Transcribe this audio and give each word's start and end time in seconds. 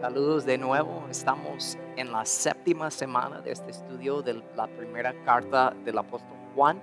Saludos 0.00 0.44
de 0.44 0.58
nuevo. 0.58 1.06
Estamos 1.10 1.78
en 1.96 2.12
la 2.12 2.26
séptima 2.26 2.90
semana 2.90 3.40
de 3.40 3.52
este 3.52 3.70
estudio 3.70 4.20
de 4.20 4.34
la 4.54 4.66
primera 4.66 5.14
carta 5.24 5.74
del 5.86 5.96
apóstol 5.96 6.36
Juan. 6.54 6.82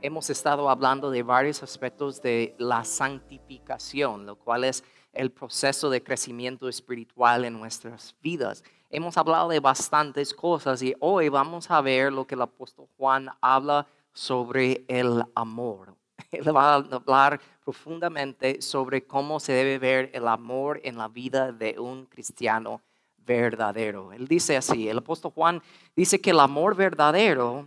Hemos 0.00 0.30
estado 0.30 0.70
hablando 0.70 1.10
de 1.10 1.22
varios 1.22 1.62
aspectos 1.62 2.22
de 2.22 2.54
la 2.56 2.82
santificación, 2.82 4.24
lo 4.24 4.36
cual 4.36 4.64
es 4.64 4.84
el 5.12 5.30
proceso 5.30 5.90
de 5.90 6.02
crecimiento 6.02 6.66
espiritual 6.66 7.44
en 7.44 7.60
nuestras 7.60 8.16
vidas. 8.22 8.64
Hemos 8.88 9.18
hablado 9.18 9.50
de 9.50 9.60
bastantes 9.60 10.32
cosas 10.32 10.80
y 10.80 10.94
hoy 11.00 11.28
vamos 11.28 11.70
a 11.70 11.82
ver 11.82 12.10
lo 12.10 12.26
que 12.26 12.36
el 12.36 12.42
apóstol 12.42 12.88
Juan 12.96 13.28
habla 13.42 13.86
sobre 14.14 14.86
el 14.88 15.22
amor. 15.34 15.95
Él 16.30 16.56
va 16.56 16.74
a 16.74 16.76
hablar 16.76 17.40
profundamente 17.64 18.62
sobre 18.62 19.06
cómo 19.06 19.40
se 19.40 19.52
debe 19.52 19.78
ver 19.78 20.10
el 20.14 20.28
amor 20.28 20.80
en 20.84 20.98
la 20.98 21.08
vida 21.08 21.52
de 21.52 21.78
un 21.78 22.06
cristiano 22.06 22.80
verdadero. 23.18 24.12
Él 24.12 24.28
dice 24.28 24.56
así, 24.56 24.88
el 24.88 24.98
apóstol 24.98 25.32
Juan 25.32 25.62
dice 25.94 26.20
que 26.20 26.30
el 26.30 26.40
amor 26.40 26.76
verdadero 26.76 27.66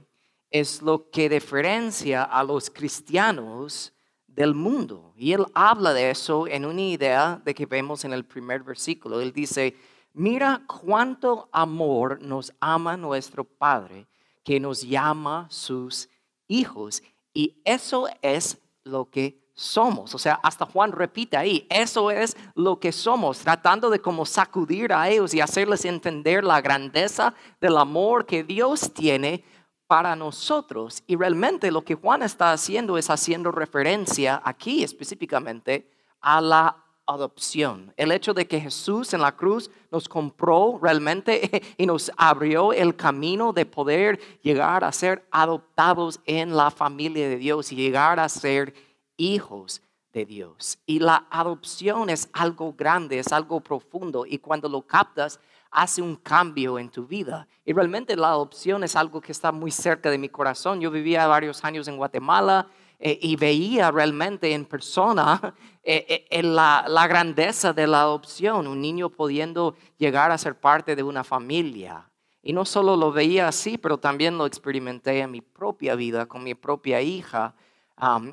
es 0.50 0.82
lo 0.82 1.10
que 1.12 1.30
diferencia 1.30 2.24
a 2.24 2.44
los 2.44 2.70
cristianos 2.70 3.94
del 4.26 4.56
mundo. 4.56 5.14
Y 5.18 5.34
él 5.34 5.46
habla 5.54 5.94
de 5.94 6.10
eso 6.10 6.48
en 6.48 6.66
una 6.66 6.82
idea 6.82 7.42
de 7.44 7.54
que 7.54 7.66
vemos 7.66 8.06
en 8.06 8.14
el 8.14 8.24
primer 8.24 8.64
versículo. 8.64 9.20
Él 9.20 9.34
dice, 9.34 9.76
mira 10.14 10.64
cuánto 10.66 11.50
amor 11.52 12.22
nos 12.22 12.54
ama 12.60 12.96
nuestro 12.96 13.44
Padre, 13.44 14.08
que 14.44 14.60
nos 14.60 14.82
llama 14.82 15.48
sus 15.50 16.10
hijos. 16.48 17.04
Y 17.34 17.62
eso 17.64 18.08
es 18.22 18.58
lo 18.84 19.10
que 19.10 19.40
somos. 19.54 20.16
O 20.16 20.18
sea, 20.18 20.40
hasta 20.42 20.66
Juan 20.66 20.92
repite 20.92 21.36
ahí, 21.36 21.68
eso 21.70 22.12
es 22.12 22.38
lo 22.56 22.80
que 22.80 22.92
somos, 22.92 23.40
tratando 23.40 23.90
de 23.90 24.00
como 24.00 24.26
sacudir 24.26 24.94
a 24.94 25.10
ellos 25.10 25.34
y 25.34 25.42
hacerles 25.42 25.86
entender 25.86 26.44
la 26.44 26.62
grandeza 26.62 27.34
del 27.60 27.78
amor 27.78 28.26
que 28.26 28.44
Dios 28.44 28.94
tiene 28.94 29.44
para 29.88 30.16
nosotros. 30.16 31.04
Y 31.08 31.16
realmente 31.16 31.72
lo 31.72 31.84
que 31.84 31.96
Juan 31.96 32.24
está 32.24 32.52
haciendo 32.52 32.98
es 32.98 33.10
haciendo 33.10 33.52
referencia 33.52 34.42
aquí 34.46 34.84
específicamente 34.84 35.90
a 36.22 36.40
la 36.40 36.86
adopción. 37.10 37.94
El 37.98 38.12
hecho 38.12 38.34
de 38.34 38.48
que 38.48 38.62
Jesús 38.62 39.14
en 39.14 39.22
la 39.22 39.36
cruz 39.36 39.72
nos 39.92 40.08
compró 40.08 40.80
realmente 40.82 41.64
y 41.78 41.86
nos 41.86 42.12
abrió 42.16 42.72
el 42.72 42.96
camino 42.96 43.52
de 43.52 43.66
poder 43.66 44.20
llegar 44.42 44.84
a 44.84 44.92
ser 44.92 45.26
adoptados 45.32 46.20
en 46.26 46.56
la 46.56 46.72
familia 46.72 47.28
de 47.28 47.38
Dios 47.38 47.72
y 47.72 47.76
llegar 47.76 48.20
a 48.20 48.30
ser 48.30 48.74
hijos 49.18 49.82
de 50.14 50.26
Dios. 50.26 50.80
Y 50.86 51.00
la 51.00 51.26
adopción 51.30 52.10
es 52.10 52.30
algo 52.34 52.74
grande, 52.74 53.20
es 53.20 53.32
algo 53.32 53.60
profundo 53.62 54.26
y 54.28 54.38
cuando 54.38 54.70
lo 54.70 54.82
captas 54.82 55.40
hace 55.72 56.02
un 56.02 56.16
cambio 56.16 56.80
en 56.80 56.90
tu 56.90 57.06
vida. 57.06 57.48
Y 57.66 57.74
realmente 57.74 58.16
la 58.16 58.30
adopción 58.30 58.84
es 58.84 58.96
algo 58.96 59.22
que 59.22 59.32
está 59.32 59.52
muy 59.52 59.72
cerca 59.72 60.10
de 60.10 60.18
mi 60.18 60.30
corazón. 60.30 60.80
Yo 60.82 60.90
vivía 60.90 61.28
varios 61.28 61.64
años 61.64 61.88
en 61.88 61.98
Guatemala 61.98 62.68
eh, 63.00 63.18
y 63.22 63.38
veía 63.38 63.92
realmente 63.92 64.54
en 64.54 64.66
persona 64.66 65.56
eh, 65.84 66.28
eh, 66.30 66.44
la, 66.44 66.86
la 66.88 67.08
grandeza 67.08 67.72
de 67.72 67.88
la 67.88 68.02
adopción, 68.02 68.68
un 68.68 68.82
niño 68.82 69.10
pudiendo 69.10 69.76
llegar 69.98 70.32
a 70.32 70.38
ser 70.38 70.60
parte 70.60 70.96
de 70.96 71.04
una 71.04 71.24
familia. 71.24 72.10
Y 72.42 72.54
no 72.54 72.66
solo 72.66 72.96
lo 72.96 73.12
veía 73.12 73.48
así, 73.48 73.78
pero 73.78 73.98
también 73.98 74.38
lo 74.38 74.46
experimenté 74.46 75.20
en 75.20 75.32
mi 75.32 75.42
propia 75.42 75.96
vida, 75.96 76.26
con 76.26 76.44
mi 76.44 76.56
propia 76.56 77.02
hija 77.02 77.56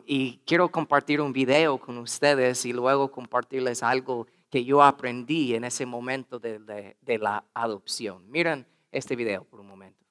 y 0.07 0.41
quiero 0.47 0.71
compartir 0.71 1.21
un 1.21 1.33
video 1.33 1.79
con 1.79 1.99
ustedes 1.99 2.65
y 2.65 2.73
luego 2.73 3.11
compartirles 3.11 3.83
algo 3.83 4.27
que 4.49 4.65
yo 4.65 4.83
aprendí 4.83 5.55
en 5.55 5.65
ese 5.65 5.85
momento 5.87 6.39
de, 6.39 6.61
de, 6.61 6.97
de 7.01 7.19
la 7.19 7.45
adopción. 7.53 8.31
Miren 8.31 8.65
este 8.93 9.17
video 9.17 9.45
por 9.45 9.61
un 9.61 9.67
momento. 9.67 10.05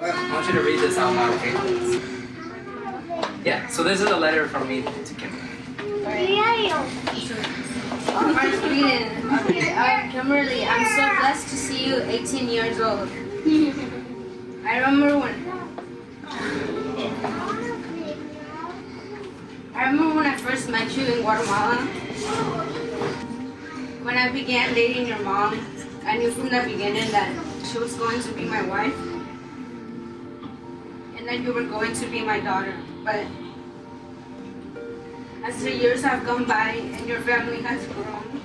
I 0.00 0.10
want 0.32 0.46
you 0.46 0.52
to 0.54 0.62
read 0.62 0.80
this 0.80 0.98
out 0.98 1.14
loud, 1.14 1.34
okay? 1.36 2.31
Yeah, 3.44 3.66
so 3.66 3.82
this 3.82 4.00
is 4.00 4.08
a 4.08 4.16
letter 4.16 4.46
from 4.46 4.68
me 4.68 4.82
to 4.82 5.14
Kim. 5.14 5.32
Sweden. 8.60 9.34
Okay, 9.40 10.08
Kimberly, 10.12 10.64
I'm 10.64 10.86
so 10.86 11.20
blessed 11.20 11.48
to 11.48 11.56
see 11.56 11.88
you 11.88 12.02
18 12.02 12.48
years 12.48 12.78
old. 12.78 13.08
I 14.64 14.78
remember 14.78 15.18
when. 15.18 15.34
I 19.74 19.86
remember 19.90 20.14
when 20.14 20.26
I 20.26 20.36
first 20.36 20.68
met 20.68 20.96
you 20.96 21.04
in 21.06 21.22
Guatemala. 21.22 21.78
When 24.04 24.16
I 24.16 24.30
began 24.30 24.72
dating 24.72 25.08
your 25.08 25.18
mom, 25.18 25.58
I 26.04 26.16
knew 26.16 26.30
from 26.30 26.48
the 26.48 26.62
beginning 26.64 27.10
that 27.10 27.34
she 27.64 27.78
was 27.78 27.94
going 27.94 28.22
to 28.22 28.32
be 28.34 28.44
my 28.44 28.62
wife. 28.62 28.96
And 31.16 31.26
that 31.26 31.40
you 31.40 31.52
were 31.52 31.64
going 31.64 31.92
to 31.94 32.06
be 32.06 32.20
my 32.22 32.38
daughter. 32.38 32.76
But 33.04 33.26
as 35.44 35.62
the 35.62 35.74
years 35.74 36.02
have 36.02 36.24
gone 36.24 36.44
by 36.44 36.70
and 36.70 37.08
your 37.08 37.20
family 37.20 37.60
has 37.62 37.84
grown, 37.88 38.40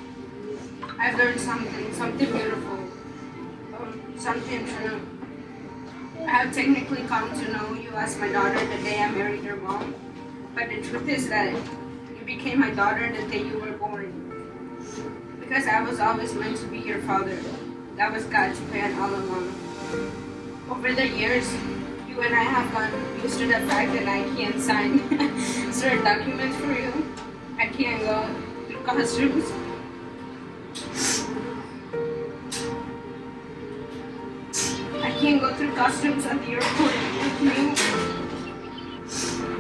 I've 1.00 1.16
learned 1.16 1.40
something, 1.40 1.94
something 1.94 2.32
beautiful, 2.32 2.80
um, 3.78 4.14
something 4.18 4.66
true. 4.66 5.00
I 6.26 6.30
have 6.32 6.54
technically 6.54 7.04
come 7.04 7.30
to 7.40 7.52
know 7.52 7.74
you 7.74 7.92
as 7.92 8.18
my 8.18 8.30
daughter 8.30 8.60
the 8.66 8.84
day 8.84 9.00
I 9.00 9.12
married 9.12 9.44
your 9.44 9.58
mom. 9.58 9.94
But 10.56 10.70
the 10.70 10.82
truth 10.82 11.08
is 11.08 11.30
that 11.30 11.54
you 11.54 12.26
became 12.26 12.60
my 12.60 12.72
daughter 12.72 13.16
the 13.16 13.28
day 13.28 13.44
you 13.44 13.60
were 13.60 13.78
born. 13.78 14.12
Because 15.40 15.68
I 15.68 15.82
was 15.82 16.00
always 16.00 16.34
meant 16.34 16.58
to 16.58 16.66
be 16.66 16.80
your 16.80 17.00
father. 17.04 17.38
That 17.96 18.12
was 18.12 18.24
God's 18.26 18.60
plan 18.72 19.00
all 19.00 19.14
along. 19.14 19.54
Over 20.70 20.94
the 20.94 21.08
years, 21.08 21.48
and 22.22 22.34
I 22.34 22.44
have 22.44 22.72
gone 22.74 23.22
used 23.22 23.38
to 23.40 23.48
the 23.48 23.60
fact 23.68 23.94
that 23.94 24.08
I 24.08 24.24
can't 24.36 24.60
sign 24.60 25.00
certain 25.72 26.04
documents 26.04 26.58
for 26.58 26.74
you. 26.74 26.92
I 27.60 27.68
can't 27.68 28.02
go 28.02 28.26
through 28.68 28.84
costumes. 28.84 29.46
I 35.04 35.12
can't 35.20 35.42
go 35.42 35.54
through 35.54 35.74
customs 35.76 36.26
at 36.26 36.40
the 36.42 36.54
airport 36.54 36.96
with 37.22 37.42
you. 37.42 38.08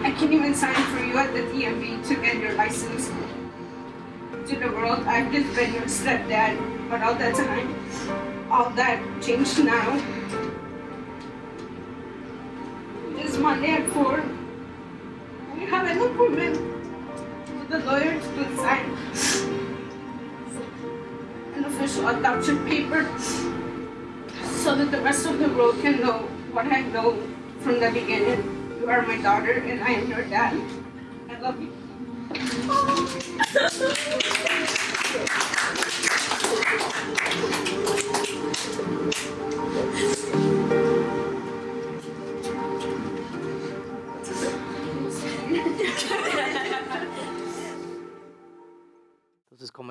I 0.03 0.11
can't 0.11 0.33
even 0.33 0.55
sign 0.55 0.73
for 0.95 1.03
you 1.03 1.17
at 1.17 1.33
the 1.33 1.41
DMV 1.41 2.07
to 2.07 2.15
get 2.15 2.37
your 2.37 2.53
license. 2.53 3.11
To 4.49 4.55
the 4.55 4.71
world, 4.71 5.05
I've 5.05 5.31
just 5.31 5.55
been 5.55 5.73
your 5.73 5.83
stepdad, 5.83 6.89
but 6.89 7.03
all 7.03 7.15
that 7.15 7.35
time, 7.35 7.75
all 8.49 8.69
that 8.71 8.99
changed 9.21 9.63
now. 9.63 10.16
At 13.37 13.87
4, 13.89 14.23
we 15.55 15.65
have 15.67 15.87
an 15.87 16.01
appointment 16.01 16.57
with 17.59 17.69
the 17.69 17.79
lawyer 17.85 18.19
to 18.19 18.57
sign 18.57 18.91
an 21.55 21.65
official 21.65 22.07
adoption 22.07 22.65
paper 22.65 23.07
so 24.43 24.75
that 24.75 24.89
the 24.89 24.99
rest 25.01 25.27
of 25.27 25.37
the 25.37 25.49
world 25.49 25.79
can 25.81 26.01
know 26.01 26.27
what 26.51 26.65
I 26.65 26.81
know 26.81 27.15
from 27.61 27.79
the 27.79 27.91
beginning. 27.91 28.41
You 28.81 28.89
are 28.89 29.03
my 29.03 29.21
daughter 29.21 29.51
and 29.51 29.83
I 29.83 29.91
am 29.91 30.09
your 30.09 30.23
dad. 30.23 30.59
I 31.29 31.39
love 31.39 31.61
you. 31.61 31.71
Entonces, 37.97 38.53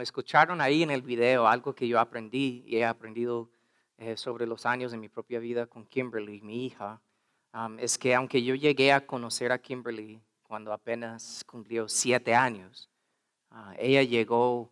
escucharon 0.07 0.61
ahí 0.61 0.85
en 0.85 0.91
el 0.93 1.03
video, 1.03 1.49
algo 1.49 1.75
que 1.75 1.89
yo 1.89 1.99
aprendí 1.99 2.63
y 2.65 2.77
he 2.77 2.85
aprendido 2.85 3.51
eh, 3.99 4.17
sobre 4.17 4.47
los 4.47 4.65
años 4.65 4.93
de 4.93 4.99
mi 4.99 5.09
propia 5.09 5.41
vida 5.41 5.67
con 5.67 5.85
Kimberly, 5.85 6.41
mi 6.43 6.65
hija, 6.65 7.01
es 7.79 7.99
que 7.99 8.15
aunque 8.15 8.43
yo 8.43 8.55
llegué 8.55 8.93
a 8.93 9.05
conocer 9.05 9.51
a 9.51 9.59
Kimberly 9.59 10.21
cuando 10.43 10.73
apenas 10.73 11.43
cumplió 11.45 11.89
siete 11.89 12.35
años, 12.35 12.89
ah, 13.51 13.75
ella 13.79 14.03
llegó 14.03 14.71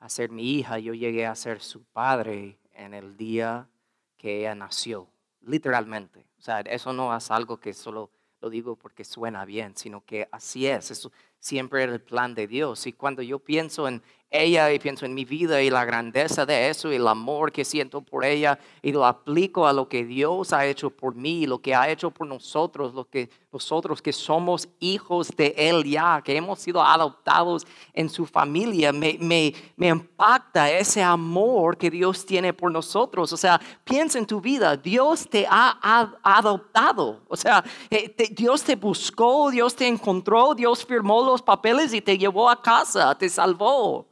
a 0.00 0.08
ser 0.08 0.30
mi 0.30 0.54
hija, 0.54 0.78
yo 0.78 0.94
llegué 0.94 1.26
a 1.26 1.34
ser 1.34 1.60
su 1.60 1.84
padre 1.84 2.58
en 2.72 2.94
el 2.94 3.16
día 3.16 3.68
que 4.16 4.40
ella 4.40 4.54
nació, 4.54 5.06
literalmente. 5.42 6.26
O 6.38 6.42
sea, 6.42 6.60
eso 6.60 6.92
no 6.92 7.14
es 7.14 7.30
algo 7.30 7.60
que 7.60 7.72
solo 7.72 8.10
lo 8.40 8.50
digo 8.50 8.74
porque 8.74 9.04
suena 9.04 9.44
bien, 9.44 9.76
sino 9.76 10.04
que 10.04 10.28
así 10.32 10.66
es, 10.66 10.90
eso 10.90 11.12
siempre 11.38 11.82
era 11.82 11.92
el 11.92 12.00
plan 12.00 12.34
de 12.34 12.46
Dios. 12.48 12.86
Y 12.86 12.92
cuando 12.92 13.22
yo 13.22 13.38
pienso 13.38 13.86
en, 13.86 14.02
ella 14.32 14.72
y 14.72 14.78
pienso 14.78 15.06
en 15.06 15.14
mi 15.14 15.24
vida 15.24 15.62
y 15.62 15.70
la 15.70 15.84
grandeza 15.84 16.46
de 16.46 16.68
eso 16.68 16.90
y 16.90 16.96
el 16.96 17.06
amor 17.06 17.52
que 17.52 17.64
siento 17.64 18.00
por 18.00 18.24
ella 18.24 18.58
y 18.82 18.92
lo 18.92 19.04
aplico 19.04 19.66
a 19.66 19.72
lo 19.72 19.88
que 19.88 20.04
Dios 20.04 20.52
ha 20.52 20.66
hecho 20.66 20.90
por 20.90 21.14
mí, 21.14 21.46
lo 21.46 21.60
que 21.60 21.74
ha 21.74 21.88
hecho 21.88 22.10
por 22.10 22.26
nosotros, 22.26 22.94
lo 22.94 23.04
que 23.04 23.28
nosotros 23.52 24.00
que 24.00 24.12
somos 24.12 24.66
hijos 24.80 25.28
de 25.36 25.54
Él 25.56 25.84
ya, 25.84 26.22
que 26.24 26.34
hemos 26.34 26.58
sido 26.58 26.82
adoptados 26.82 27.66
en 27.92 28.08
su 28.08 28.24
familia, 28.24 28.92
me, 28.92 29.18
me, 29.20 29.54
me 29.76 29.88
impacta 29.88 30.70
ese 30.70 31.02
amor 31.02 31.76
que 31.76 31.90
Dios 31.90 32.24
tiene 32.24 32.54
por 32.54 32.72
nosotros. 32.72 33.32
O 33.32 33.36
sea, 33.36 33.60
piensa 33.84 34.18
en 34.18 34.26
tu 34.26 34.40
vida, 34.40 34.76
Dios 34.76 35.28
te 35.28 35.46
ha, 35.48 35.78
adoptado, 36.22 37.20
o 37.28 37.36
sea, 37.36 37.62
eh, 37.90 38.14
Dios 38.30 38.62
te 38.62 38.76
buscó, 38.76 39.50
Dios 39.50 39.76
te 39.76 39.86
encontró, 39.86 40.54
Dios 40.54 40.84
firmó 40.84 41.22
los 41.22 41.42
papeles 41.42 41.92
y 41.92 42.00
te 42.00 42.16
llevó 42.16 42.48
a 42.48 42.60
casa, 42.60 43.16
te 43.16 43.28
salvó. 43.28 44.06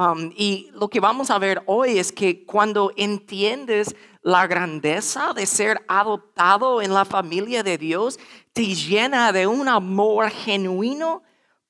Um, 0.00 0.32
y 0.34 0.70
lo 0.72 0.88
que 0.88 0.98
vamos 0.98 1.30
a 1.30 1.38
ver 1.38 1.62
hoy 1.66 1.98
es 1.98 2.10
que 2.10 2.46
cuando 2.46 2.90
entiendes 2.96 3.94
la 4.22 4.46
grandeza 4.46 5.34
de 5.34 5.44
ser 5.44 5.84
adoptado 5.88 6.80
en 6.80 6.94
la 6.94 7.04
familia 7.04 7.62
de 7.62 7.76
Dios, 7.76 8.18
te 8.54 8.64
llena 8.74 9.30
de 9.30 9.46
un 9.46 9.68
amor 9.68 10.30
genuino 10.30 11.22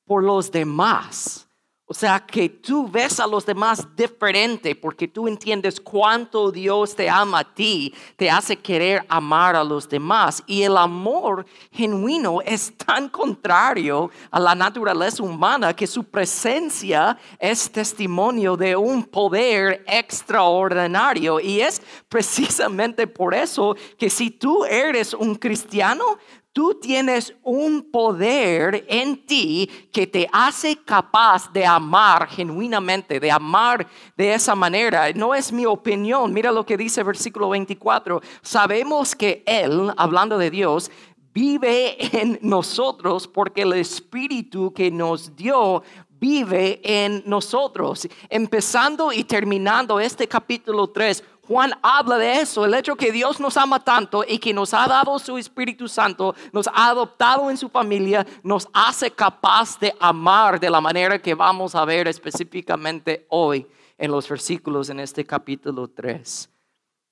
por 0.04 0.22
los 0.22 0.52
demás. 0.52 1.49
O 1.92 1.94
sea, 1.94 2.20
que 2.20 2.48
tú 2.48 2.88
ves 2.88 3.18
a 3.18 3.26
los 3.26 3.44
demás 3.44 3.84
diferente 3.96 4.76
porque 4.76 5.08
tú 5.08 5.26
entiendes 5.26 5.80
cuánto 5.80 6.52
Dios 6.52 6.94
te 6.94 7.10
ama 7.10 7.40
a 7.40 7.54
ti, 7.54 7.92
te 8.14 8.30
hace 8.30 8.54
querer 8.56 9.04
amar 9.08 9.56
a 9.56 9.64
los 9.64 9.88
demás. 9.88 10.40
Y 10.46 10.62
el 10.62 10.76
amor 10.76 11.44
genuino 11.72 12.42
es 12.42 12.72
tan 12.76 13.08
contrario 13.08 14.08
a 14.30 14.38
la 14.38 14.54
naturaleza 14.54 15.20
humana 15.24 15.74
que 15.74 15.88
su 15.88 16.04
presencia 16.04 17.18
es 17.40 17.68
testimonio 17.72 18.56
de 18.56 18.76
un 18.76 19.02
poder 19.02 19.82
extraordinario. 19.88 21.40
Y 21.40 21.60
es 21.60 21.82
precisamente 22.08 23.08
por 23.08 23.34
eso 23.34 23.74
que 23.98 24.10
si 24.10 24.30
tú 24.30 24.64
eres 24.64 25.12
un 25.12 25.34
cristiano, 25.34 26.18
tú 26.52 26.74
tienes 26.80 27.34
un 27.42 27.90
poder 27.90 28.84
en 28.88 29.24
ti 29.24 29.70
que 29.92 30.06
te 30.06 30.28
hace 30.32 30.76
capaz 30.76 31.52
de 31.52 31.64
amar 31.64 32.28
genuinamente, 32.28 33.20
de 33.20 33.30
amar 33.30 33.86
de 34.16 34.34
esa 34.34 34.54
manera. 34.54 35.12
No 35.12 35.34
es 35.34 35.52
mi 35.52 35.66
opinión. 35.66 36.32
Mira 36.32 36.52
lo 36.52 36.66
que 36.66 36.76
dice 36.76 37.02
versículo 37.02 37.50
24. 37.50 38.20
Sabemos 38.42 39.14
que 39.14 39.42
Él, 39.46 39.92
hablando 39.96 40.38
de 40.38 40.50
Dios, 40.50 40.90
vive 41.32 41.96
en 42.20 42.38
nosotros 42.42 43.28
porque 43.28 43.62
el 43.62 43.74
Espíritu 43.74 44.72
que 44.72 44.90
nos 44.90 45.36
dio 45.36 45.82
vive 46.20 46.80
en 46.84 47.22
nosotros. 47.24 48.06
Empezando 48.28 49.12
y 49.12 49.24
terminando 49.24 49.98
este 49.98 50.28
capítulo 50.28 50.88
3, 50.90 51.24
Juan 51.50 51.72
habla 51.82 52.16
de 52.16 52.42
eso, 52.42 52.64
el 52.64 52.74
hecho 52.74 52.94
que 52.94 53.10
Dios 53.10 53.40
nos 53.40 53.56
ama 53.56 53.82
tanto 53.82 54.24
y 54.24 54.38
que 54.38 54.54
nos 54.54 54.72
ha 54.72 54.86
dado 54.86 55.18
su 55.18 55.36
Espíritu 55.36 55.88
Santo, 55.88 56.32
nos 56.52 56.68
ha 56.68 56.86
adoptado 56.86 57.50
en 57.50 57.56
su 57.56 57.68
familia, 57.68 58.24
nos 58.44 58.68
hace 58.72 59.10
capaz 59.10 59.76
de 59.80 59.92
amar 59.98 60.60
de 60.60 60.70
la 60.70 60.80
manera 60.80 61.18
que 61.18 61.34
vamos 61.34 61.74
a 61.74 61.84
ver 61.84 62.06
específicamente 62.06 63.26
hoy 63.30 63.66
en 63.98 64.12
los 64.12 64.28
versículos 64.28 64.90
en 64.90 65.00
este 65.00 65.26
capítulo 65.26 65.88
3. 65.88 66.48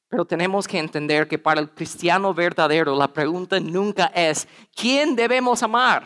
Pero 0.06 0.24
tenemos 0.24 0.68
que 0.68 0.78
entender 0.78 1.26
que 1.26 1.40
para 1.40 1.60
el 1.60 1.70
cristiano 1.70 2.32
verdadero 2.32 2.94
la 2.94 3.12
pregunta 3.12 3.58
nunca 3.58 4.06
es, 4.14 4.46
¿quién 4.72 5.16
debemos 5.16 5.64
amar? 5.64 6.04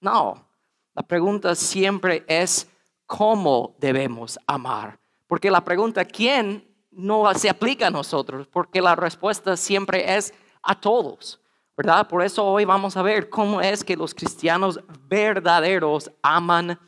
No, 0.00 0.48
la 0.94 1.02
pregunta 1.02 1.56
siempre 1.56 2.24
es, 2.28 2.70
¿cómo 3.04 3.74
debemos 3.80 4.38
amar? 4.46 5.00
Porque 5.26 5.50
la 5.50 5.64
pregunta, 5.64 6.04
¿quién? 6.04 6.67
No 6.98 7.32
se 7.34 7.48
aplica 7.48 7.86
a 7.86 7.90
nosotros, 7.90 8.48
porque 8.48 8.82
la 8.82 8.96
respuesta 8.96 9.56
siempre 9.56 10.16
es 10.16 10.34
a 10.62 10.78
todos, 10.78 11.40
¿verdad? 11.76 12.08
Por 12.08 12.22
eso 12.22 12.44
hoy 12.44 12.64
vamos 12.64 12.96
a 12.96 13.02
ver 13.02 13.30
cómo 13.30 13.60
es 13.60 13.84
que 13.84 13.96
los 13.96 14.14
cristianos 14.14 14.80
verdaderos 15.08 16.10
aman 16.22 16.78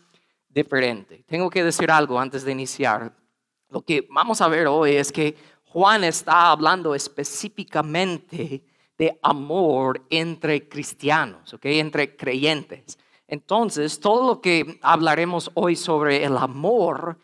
diferente. 0.49 1.25
Tengo 1.29 1.49
que 1.49 1.63
decir 1.63 1.93
algo 1.93 2.19
antes 2.19 2.45
de 2.45 2.51
iniciar. 2.51 3.15
Lo 3.69 3.83
que 3.83 4.09
vamos 4.11 4.41
a 4.41 4.49
ver 4.49 4.67
hoy 4.67 4.97
es 4.97 5.13
que 5.13 5.37
Juan 5.67 6.03
está 6.03 6.51
hablando 6.51 6.97
específicamente 6.97 8.65
de 8.99 9.17
amor 9.23 10.05
entre 10.11 10.69
cristianos, 10.69 11.55
¿ok? 11.55 11.67
Entre 11.67 12.17
creyentes. 12.17 12.99
Entonces, 13.29 14.01
todo 14.01 14.27
lo 14.27 14.41
que 14.41 14.81
hablaremos 14.83 15.53
hoy 15.55 15.77
sobre 15.77 16.25
el 16.25 16.37
amor 16.37 17.17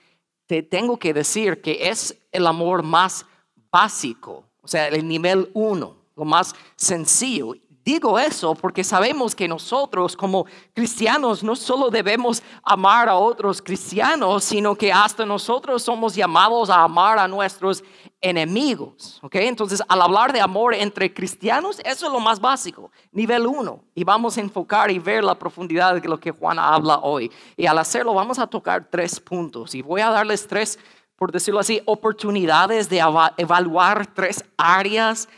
te 0.47 0.63
tengo 0.63 0.99
que 0.99 1.13
decir 1.13 1.61
que 1.61 1.89
es 1.89 2.17
el 2.33 2.47
amor 2.47 2.83
más 2.83 3.27
básico, 3.71 4.45
o 4.63 4.69
sea, 4.69 4.89
el 4.89 5.07
nivel 5.07 5.51
uno, 5.55 5.97
lo 6.17 6.25
más 6.25 6.55
sencillo. 6.77 7.55
Digo 7.87 8.19
eso 8.19 8.57
porque 8.57 8.83
sabemos 8.83 9.33
que 9.33 9.47
nosotros 9.47 10.17
como 10.17 10.45
cristianos 10.75 11.45
no 11.45 11.55
solo 11.55 11.89
debemos 11.89 12.43
amar 12.65 13.09
a 13.09 13.15
otros 13.15 13.63
cristianos, 13.63 14.43
sino 14.43 14.75
que 14.75 14.93
hasta 14.93 15.25
nosotros 15.25 15.85
somos 15.85 16.17
llamados 16.17 16.69
a 16.69 16.83
amar 16.83 17.17
a 17.17 17.29
nuestros 17.29 17.85
enemigos. 18.21 19.21
¿ok? 19.23 19.37
Entonces, 19.37 19.81
al 19.87 20.03
hablar 20.03 20.33
de 20.33 20.41
amor 20.41 20.75
entre 20.75 21.15
cristianos, 21.15 21.79
eso 21.85 22.07
es 22.07 22.13
lo 22.13 22.19
más 22.19 22.41
básico, 22.41 22.91
nivel 23.13 23.47
uno. 23.47 23.85
Y 23.95 24.03
vamos 24.03 24.37
a 24.37 24.41
enfocar 24.41 24.91
y 24.91 24.99
ver 24.99 25.23
la 25.23 25.39
profundidad 25.39 25.95
de 25.95 26.09
lo 26.09 26.19
que 26.19 26.33
Juan 26.33 26.59
habla 26.59 26.99
hoy. 26.99 27.31
Y 27.57 27.67
al 27.67 27.79
hacerlo, 27.79 28.15
vamos 28.15 28.41
a 28.41 28.49
tocar 28.49 28.89
tres 28.91 29.21
puntos. 29.21 29.77
Y 29.77 29.83
voy 29.83 30.01
a 30.01 30.11
darles 30.11 30.49
tres, 30.49 30.77
por 31.15 31.31
decirlo 31.31 31.61
así, 31.61 31.81
oportunidades 31.85 32.89
de 32.89 33.01
evaluar 33.37 34.13
tres 34.13 34.45
áreas 34.57 35.29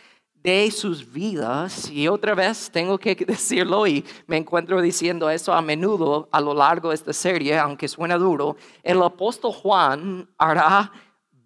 de 0.43 0.71
sus 0.71 1.13
vidas. 1.13 1.91
Y 1.91 2.09
otra 2.09 2.35
vez 2.35 2.71
tengo 2.71 2.99
que 2.99 3.15
decirlo 3.27 3.87
y 3.87 4.05
me 4.27 4.37
encuentro 4.37 4.81
diciendo 4.81 5.29
eso 5.31 5.53
a 5.53 5.63
menudo 5.63 6.29
a 6.33 6.41
lo 6.41 6.55
largo 6.55 6.91
de 6.91 6.95
esta 6.95 7.13
serie, 7.13 7.59
aunque 7.59 7.89
suena 7.89 8.17
duro, 8.17 8.57
el 8.83 9.03
apóstol 9.03 9.53
Juan 9.53 10.29
hará 10.39 10.93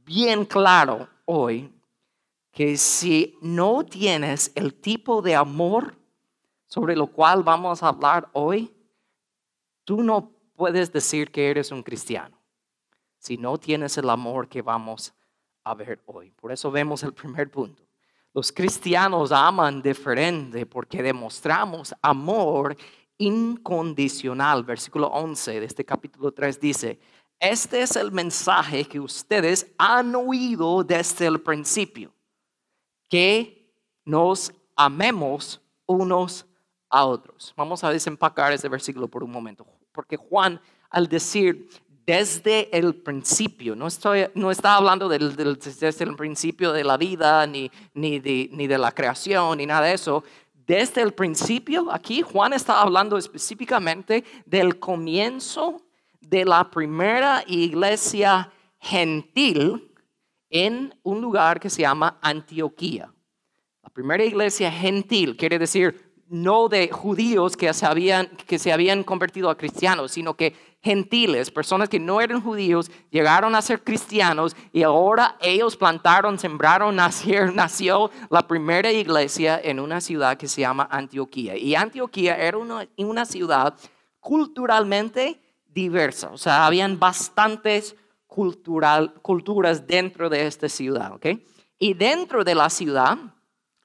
bien 0.05 0.45
claro 0.45 1.09
hoy 1.25 1.73
que 2.51 2.77
si 2.77 3.39
no 3.41 3.85
tienes 3.85 4.53
el 4.55 4.75
tipo 4.75 5.23
de 5.23 5.35
amor 5.35 5.97
sobre 6.67 6.97
lo 6.97 7.07
cual 7.07 7.43
vamos 7.43 7.83
a 7.83 7.89
hablar 7.89 8.29
hoy, 8.33 8.75
tú 9.85 10.03
no 10.03 10.31
puedes 10.55 10.93
decir 10.93 11.31
que 11.31 11.51
eres 11.51 11.71
un 11.71 11.83
cristiano 11.83 12.43
si 13.23 13.37
no 13.37 13.57
tienes 13.57 13.97
el 13.99 14.11
amor 14.11 14.49
que 14.49 14.63
vamos 14.63 15.15
a 15.63 15.75
ver 15.75 16.03
hoy. 16.07 16.33
Por 16.33 16.51
eso 16.51 16.73
vemos 16.73 17.05
el 17.05 17.13
primer 17.15 17.49
punto. 17.51 17.81
Los 18.35 18.51
cristianos 18.51 19.31
aman 19.31 19.83
diferente 19.83 20.65
porque 20.65 21.03
demostramos 21.03 21.95
amor 22.01 22.77
incondicional. 23.19 24.65
Versículo 24.65 25.09
11 25.09 25.61
de 25.61 25.67
este 25.67 25.85
capítulo 25.85 26.33
3 26.33 26.59
dice, 26.59 26.99
este 27.39 27.83
es 27.83 27.97
el 27.97 28.11
mensaje 28.11 28.85
que 28.85 29.01
ustedes 29.01 29.73
han 29.77 30.15
oído 30.15 30.83
desde 30.83 31.27
el 31.27 31.41
principio, 31.41 32.15
que 33.11 33.71
nos 34.05 34.53
amemos 34.77 35.61
unos 35.87 36.47
a 36.89 37.05
otros. 37.05 37.53
Vamos 37.57 37.85
a 37.85 37.91
desempacar 37.91 38.53
ese 38.53 38.69
versículo 38.69 39.09
por 39.09 39.25
un 39.25 39.31
momento, 39.31 39.67
porque 39.93 40.17
Juan 40.17 40.61
al 40.89 41.09
decir 41.09 41.69
desde 42.07 42.77
el 42.77 42.95
principio. 42.95 43.77
No, 43.77 43.87
estoy, 43.87 44.27
no 44.35 44.51
está 44.51 44.77
hablando 44.77 45.09
del, 45.09 45.37
desde 45.37 46.05
el 46.05 46.17
principio 46.17 46.73
de 46.73 46.85
la 46.85 46.97
vida, 46.97 47.47
ni, 47.47 47.71
ni, 47.95 48.19
de, 48.19 48.49
ni 48.53 48.67
de 48.67 48.79
la 48.79 48.93
creación, 48.93 49.59
ni 49.59 49.67
nada 49.67 49.87
de 49.87 49.95
eso. 49.95 50.25
Desde 50.53 51.03
el 51.03 51.13
principio, 51.13 51.93
aquí 51.93 52.23
Juan 52.23 52.53
está 52.53 52.81
hablando 52.81 53.19
específicamente 53.19 54.25
del 54.47 54.79
comienzo 54.79 55.83
de 56.21 56.45
la 56.45 56.71
primera 56.71 57.45
iglesia 57.47 58.51
gentil 58.79 59.93
en 60.51 60.95
un 61.03 61.21
lugar 61.21 61.59
que 61.59 61.71
se 61.71 61.83
llama 61.83 62.19
Antioquía. 62.21 63.13
La 63.83 63.91
primera 63.91 64.25
iglesia 64.25 64.71
gentil 64.71 65.37
quiere 65.37 65.59
decir 65.59 66.12
no 66.33 66.71
de 66.71 66.89
judíos 66.89 67.59
que 67.59 67.73
se 67.75 67.85
habían, 67.85 68.27
que 68.47 68.59
se 68.59 68.73
habían 68.73 69.05
convertido 69.05 69.51
a 69.51 69.59
cristianos, 69.59 70.13
sino 70.13 70.35
que 70.35 70.55
gentiles, 70.83 71.51
personas 71.51 71.91
que 71.91 72.01
no 72.01 72.23
eran 72.23 72.41
judíos, 72.41 72.91
llegaron 73.11 73.55
a 73.55 73.61
ser 73.61 73.85
cristianos 73.85 74.57
y 74.73 74.83
ahora 74.83 75.37
ellos 75.43 75.77
plantaron, 75.77 76.39
sembraron, 76.39 76.97
nació, 76.97 77.53
nació 77.53 78.11
la 78.31 78.49
primera 78.49 78.91
iglesia 78.91 79.61
en 79.63 79.79
una 79.79 80.01
ciudad 80.01 80.39
que 80.39 80.49
se 80.49 80.63
llama 80.63 80.89
Antioquía. 80.91 81.55
Y 81.59 81.75
Antioquía 81.75 82.37
era 82.37 82.57
una, 82.57 82.89
una 82.97 83.27
ciudad 83.27 83.77
culturalmente 84.19 85.39
diversa, 85.67 86.31
o 86.31 86.39
sea, 86.39 86.67
habían 86.67 86.99
bastantes 86.99 87.95
cultural, 88.27 89.13
culturas 89.21 89.87
dentro 89.87 90.31
de 90.31 90.47
esta 90.47 90.71
ciudad, 90.71 91.13
¿ok? 91.13 91.27
Y 91.79 91.93
dentro 91.93 92.43
de 92.43 92.55
la 92.55 92.71
ciudad 92.71 93.19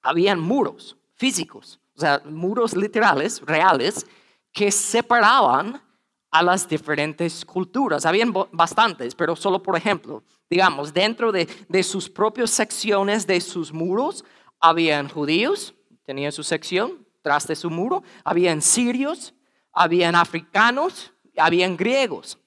habían 0.01 0.39
muros 0.39 0.95
físicos 1.15 1.81
o 1.97 1.99
sea, 1.99 2.21
muros 2.25 2.75
literales, 2.75 3.41
reales, 3.41 4.05
que 4.53 4.71
separaban 4.71 5.81
a 6.29 6.43
las 6.43 6.67
diferentes 6.67 7.43
culturas. 7.43 8.05
Habían 8.05 8.33
bastantes, 8.51 9.15
pero 9.15 9.35
solo 9.35 9.63
por 9.63 9.75
ejemplo, 9.75 10.23
digamos, 10.49 10.93
dentro 10.93 11.31
de, 11.31 11.47
de 11.67 11.83
sus 11.83 12.09
propias 12.09 12.51
secciones 12.51 13.25
de 13.25 13.41
sus 13.41 13.73
muros, 13.73 14.23
habían 14.59 15.09
judíos, 15.09 15.73
tenían 16.03 16.31
su 16.31 16.43
sección 16.43 17.05
tras 17.21 17.47
de 17.47 17.55
su 17.55 17.69
muro, 17.69 18.03
habían 18.23 18.61
sirios, 18.61 19.33
habían 19.73 20.15
africanos, 20.15 21.11
habían 21.35 21.75
griegos. 21.75 22.37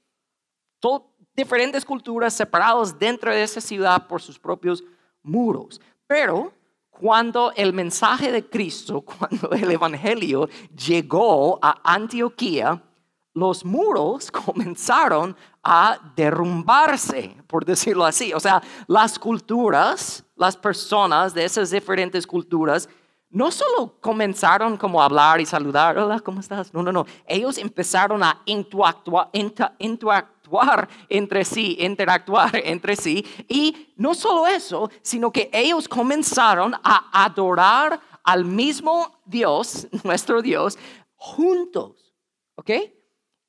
Diferentes 1.34 1.84
culturas 1.84 2.34
separados 2.34 2.98
dentro 2.98 3.32
de 3.32 3.42
esa 3.42 3.60
ciudad 3.60 4.06
por 4.06 4.20
sus 4.20 4.38
propios 4.38 4.82
muros. 5.22 5.80
Pero 6.06 6.52
cuando 6.90 7.52
el 7.56 7.72
mensaje 7.72 8.30
de 8.32 8.48
Cristo, 8.48 9.00
cuando 9.18 9.50
el 9.52 9.70
Evangelio 9.70 10.48
llegó 10.76 11.58
a 11.62 11.80
Antioquía, 11.84 12.82
los 13.32 13.64
muros 13.64 14.30
comenzaron 14.44 15.36
a 15.62 15.98
derrumbarse, 16.16 17.36
por 17.46 17.64
decirlo 17.64 18.04
así. 18.04 18.32
O 18.32 18.40
sea, 18.40 18.62
las 18.86 19.18
culturas, 19.18 20.24
las 20.36 20.56
personas 20.56 21.32
de 21.34 21.44
esas 21.44 21.70
diferentes 21.70 22.26
culturas, 22.26 22.88
no 23.32 23.50
solo 23.52 23.94
comenzaron 24.00 24.76
como 24.76 25.00
a 25.00 25.04
hablar 25.04 25.40
y 25.40 25.46
saludar, 25.46 25.96
hola, 25.96 26.18
¿cómo 26.18 26.40
estás? 26.40 26.74
No, 26.74 26.82
no, 26.82 26.90
no. 26.90 27.06
Ellos 27.26 27.58
empezaron 27.58 28.24
a 28.24 28.42
interactua- 28.46 29.28
inter- 29.32 29.70
entre 31.08 31.44
sí, 31.44 31.76
interactuar 31.80 32.50
entre 32.64 32.96
sí. 32.96 33.24
Y 33.48 33.92
no 33.96 34.14
solo 34.14 34.46
eso, 34.46 34.90
sino 35.02 35.32
que 35.32 35.50
ellos 35.52 35.88
comenzaron 35.88 36.74
a 36.82 37.24
adorar 37.24 38.00
al 38.24 38.44
mismo 38.44 39.20
Dios, 39.24 39.88
nuestro 40.04 40.42
Dios, 40.42 40.78
juntos. 41.16 42.14
¿Ok? 42.56 42.70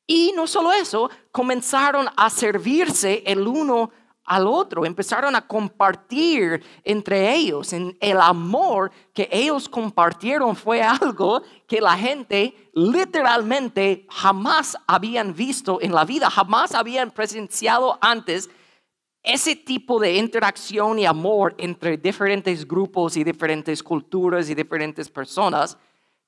Y 0.08 0.34
no 0.36 0.48
solo 0.48 0.72
eso, 0.72 1.10
comenzaron 1.32 2.08
a 2.18 2.30
servirse 2.30 3.24
el 3.26 3.48
uno 3.48 3.92
al 4.32 4.48
otro, 4.48 4.86
empezaron 4.86 5.36
a 5.36 5.46
compartir 5.46 6.64
entre 6.86 7.36
ellos. 7.36 7.74
El 7.74 8.22
amor 8.22 8.90
que 9.14 9.28
ellos 9.30 9.68
compartieron 9.68 10.56
fue 10.56 10.82
algo 10.82 11.42
que 11.68 11.82
la 11.82 11.98
gente 11.98 12.56
literalmente 12.74 14.08
jamás 14.10 14.78
habían 14.88 15.34
visto 15.34 15.80
en 15.82 15.94
la 15.94 16.06
vida, 16.06 16.30
jamás 16.30 16.74
habían 16.74 17.12
presenciado 17.12 17.98
antes 18.00 18.50
ese 19.22 19.58
tipo 19.58 20.00
de 20.00 20.16
interacción 20.16 20.98
y 20.98 21.06
amor 21.06 21.54
entre 21.58 21.98
diferentes 21.98 22.66
grupos 22.66 23.18
y 23.18 23.26
diferentes 23.26 23.84
culturas 23.84 24.50
y 24.50 24.56
diferentes 24.56 25.10
personas 25.10 25.78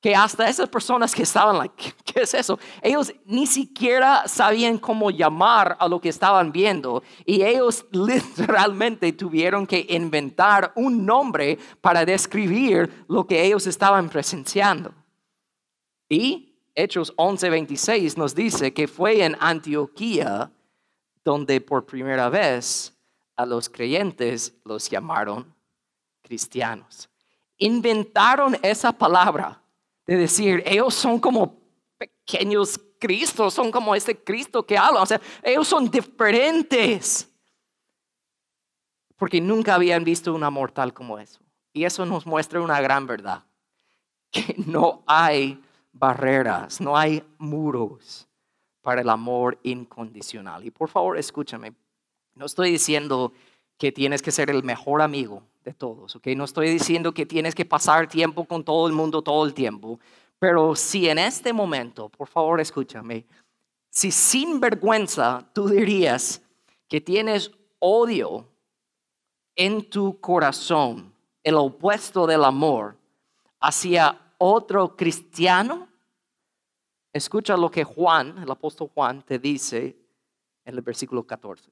que 0.03 0.13
hasta 0.13 0.49
esas 0.49 0.67
personas 0.67 1.15
que 1.15 1.23
estaban 1.23 1.71
¿qué 1.77 2.21
es 2.23 2.33
eso? 2.33 2.59
Ellos 2.81 3.13
ni 3.25 3.47
siquiera 3.47 4.27
sabían 4.27 4.77
cómo 4.77 5.09
llamar 5.09 5.77
a 5.79 5.87
lo 5.87 6.01
que 6.01 6.09
estaban 6.09 6.51
viendo 6.51 7.01
y 7.25 7.41
ellos 7.41 7.85
literalmente 7.91 9.13
tuvieron 9.13 9.65
que 9.65 9.85
inventar 9.87 10.73
un 10.75 11.05
nombre 11.05 11.57
para 11.79 12.03
describir 12.03 13.05
lo 13.07 13.25
que 13.25 13.45
ellos 13.45 13.65
estaban 13.65 14.09
presenciando. 14.09 14.93
Y 16.09 16.53
Hechos 16.75 17.15
11:26 17.15 18.17
nos 18.17 18.35
dice 18.35 18.73
que 18.73 18.89
fue 18.89 19.23
en 19.23 19.37
Antioquía 19.39 20.51
donde 21.23 21.61
por 21.61 21.85
primera 21.85 22.27
vez 22.27 22.93
a 23.37 23.45
los 23.45 23.69
creyentes 23.69 24.53
los 24.65 24.89
llamaron 24.89 25.55
cristianos. 26.21 27.09
Inventaron 27.57 28.57
esa 28.61 28.91
palabra 28.91 29.62
de 30.05 30.17
decir, 30.17 30.63
ellos 30.65 30.93
son 30.93 31.19
como 31.19 31.59
pequeños 31.97 32.79
Cristos, 32.99 33.53
son 33.53 33.69
como 33.69 33.95
ese 33.95 34.17
Cristo 34.17 34.65
que 34.65 34.77
habla, 34.77 35.01
o 35.01 35.05
sea, 35.05 35.19
ellos 35.41 35.67
son 35.67 35.89
diferentes. 35.89 37.29
Porque 39.17 39.41
nunca 39.41 39.75
habían 39.75 40.03
visto 40.03 40.33
un 40.33 40.43
amor 40.43 40.71
tal 40.71 40.93
como 40.93 41.19
eso. 41.19 41.41
Y 41.73 41.83
eso 41.83 42.05
nos 42.05 42.25
muestra 42.25 42.61
una 42.61 42.79
gran 42.81 43.07
verdad, 43.07 43.43
que 44.31 44.55
no 44.65 45.03
hay 45.05 45.61
barreras, 45.91 46.79
no 46.79 46.97
hay 46.97 47.23
muros 47.37 48.27
para 48.81 49.01
el 49.01 49.09
amor 49.09 49.59
incondicional. 49.63 50.65
Y 50.65 50.71
por 50.71 50.89
favor, 50.89 51.17
escúchame, 51.17 51.73
no 52.35 52.45
estoy 52.45 52.71
diciendo 52.71 53.33
que 53.77 53.91
tienes 53.91 54.21
que 54.21 54.31
ser 54.31 54.49
el 54.49 54.63
mejor 54.63 55.01
amigo 55.01 55.43
de 55.63 55.73
todos, 55.73 56.15
¿ok? 56.15 56.27
No 56.35 56.43
estoy 56.43 56.69
diciendo 56.69 57.13
que 57.13 57.25
tienes 57.25 57.55
que 57.55 57.65
pasar 57.65 58.07
tiempo 58.07 58.45
con 58.45 58.63
todo 58.63 58.87
el 58.87 58.93
mundo 58.93 59.21
todo 59.21 59.45
el 59.45 59.53
tiempo, 59.53 59.99
pero 60.39 60.75
si 60.75 61.07
en 61.07 61.19
este 61.19 61.53
momento, 61.53 62.09
por 62.09 62.27
favor, 62.27 62.59
escúchame, 62.59 63.25
si 63.89 64.11
sin 64.11 64.59
vergüenza 64.59 65.47
tú 65.53 65.69
dirías 65.69 66.41
que 66.87 66.99
tienes 66.99 67.51
odio 67.79 68.47
en 69.55 69.89
tu 69.89 70.19
corazón, 70.19 71.13
el 71.43 71.55
opuesto 71.55 72.25
del 72.25 72.43
amor, 72.43 72.95
hacia 73.59 74.19
otro 74.37 74.95
cristiano, 74.95 75.87
escucha 77.13 77.55
lo 77.55 77.69
que 77.69 77.83
Juan, 77.83 78.37
el 78.41 78.51
apóstol 78.51 78.89
Juan, 78.93 79.21
te 79.23 79.39
dice 79.39 79.95
en 80.65 80.75
el 80.75 80.81
versículo 80.81 81.23
14. 81.25 81.71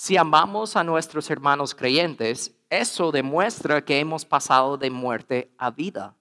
Si 0.00 0.16
amamos 0.16 0.76
a 0.76 0.84
nuestros 0.84 1.28
hermanos 1.28 1.74
creyentes, 1.74 2.56
eso 2.70 3.10
demuestra 3.10 3.84
que 3.84 3.98
hemos 3.98 4.24
pasado 4.24 4.78
de 4.78 4.90
muerte 4.90 5.52
a 5.58 5.72
vida. 5.72 6.16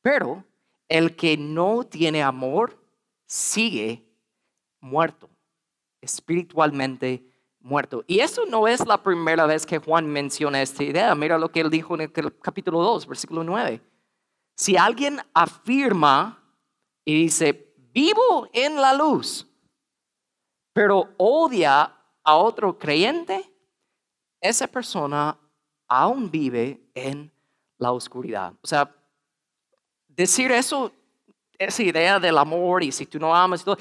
Pero 0.00 0.46
el 0.88 1.14
que 1.14 1.36
no 1.36 1.84
tiene 1.84 2.22
amor 2.22 2.82
sigue 3.26 4.02
muerto, 4.80 5.28
espiritualmente 6.00 7.22
muerto. 7.60 8.02
Y 8.06 8.20
eso 8.20 8.46
no 8.46 8.66
es 8.66 8.86
la 8.86 9.02
primera 9.02 9.44
vez 9.44 9.66
que 9.66 9.76
Juan 9.76 10.06
menciona 10.06 10.62
esta 10.62 10.82
idea. 10.82 11.14
Mira 11.14 11.36
lo 11.36 11.52
que 11.52 11.60
él 11.60 11.68
dijo 11.68 11.96
en 11.96 12.00
el 12.00 12.38
capítulo 12.40 12.80
2, 12.80 13.06
versículo 13.06 13.44
9. 13.44 13.82
Si 14.56 14.78
alguien 14.78 15.20
afirma 15.34 16.42
y 17.04 17.24
dice, 17.24 17.74
vivo 17.92 18.48
en 18.54 18.76
la 18.76 18.94
luz, 18.94 19.46
pero 20.72 21.10
odia 21.18 21.94
a 22.28 22.36
otro 22.36 22.78
creyente, 22.78 23.42
esa 24.38 24.66
persona 24.66 25.34
aún 25.88 26.30
vive 26.30 26.78
en 26.94 27.32
la 27.78 27.90
oscuridad. 27.90 28.52
O 28.60 28.66
sea, 28.66 28.94
decir 30.08 30.52
eso, 30.52 30.92
esa 31.58 31.82
idea 31.82 32.20
del 32.20 32.36
amor 32.36 32.82
y 32.82 32.92
si 32.92 33.06
tú 33.06 33.18
no 33.18 33.34
amas, 33.34 33.64
todo, 33.64 33.78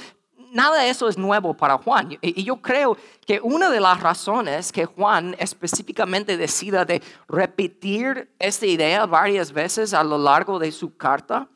nada 0.54 0.82
de 0.82 0.90
eso 0.90 1.10
es 1.10 1.18
nuevo 1.18 1.54
para 1.54 1.78
Juan. 1.78 2.18
Y 2.22 2.42
yo 2.42 2.56
creo 2.62 2.96
que 3.26 3.42
una 3.42 3.70
de 3.70 3.82
las 3.82 4.00
razones 4.00 4.72
que 4.72 4.86
Juan 4.86 5.36
específicamente 5.40 6.38
decida 6.38 6.86
de 6.86 7.02
repetir 7.28 8.34
esta 8.40 8.66
idea 8.66 9.06
varias 9.06 9.52
veces 9.52 9.94
a 9.94 10.06
lo 10.06 10.18
largo 10.18 10.58
de 10.58 10.72
su 10.72 10.96
carta 10.96 11.50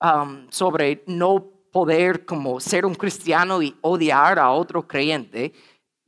um, 0.00 0.50
sobre 0.50 1.04
no 1.06 1.52
poder 1.70 2.26
como 2.26 2.58
ser 2.58 2.84
un 2.84 2.96
cristiano 2.96 3.62
y 3.62 3.76
odiar 3.80 4.40
a 4.40 4.50
otro 4.50 4.86
creyente, 4.86 5.52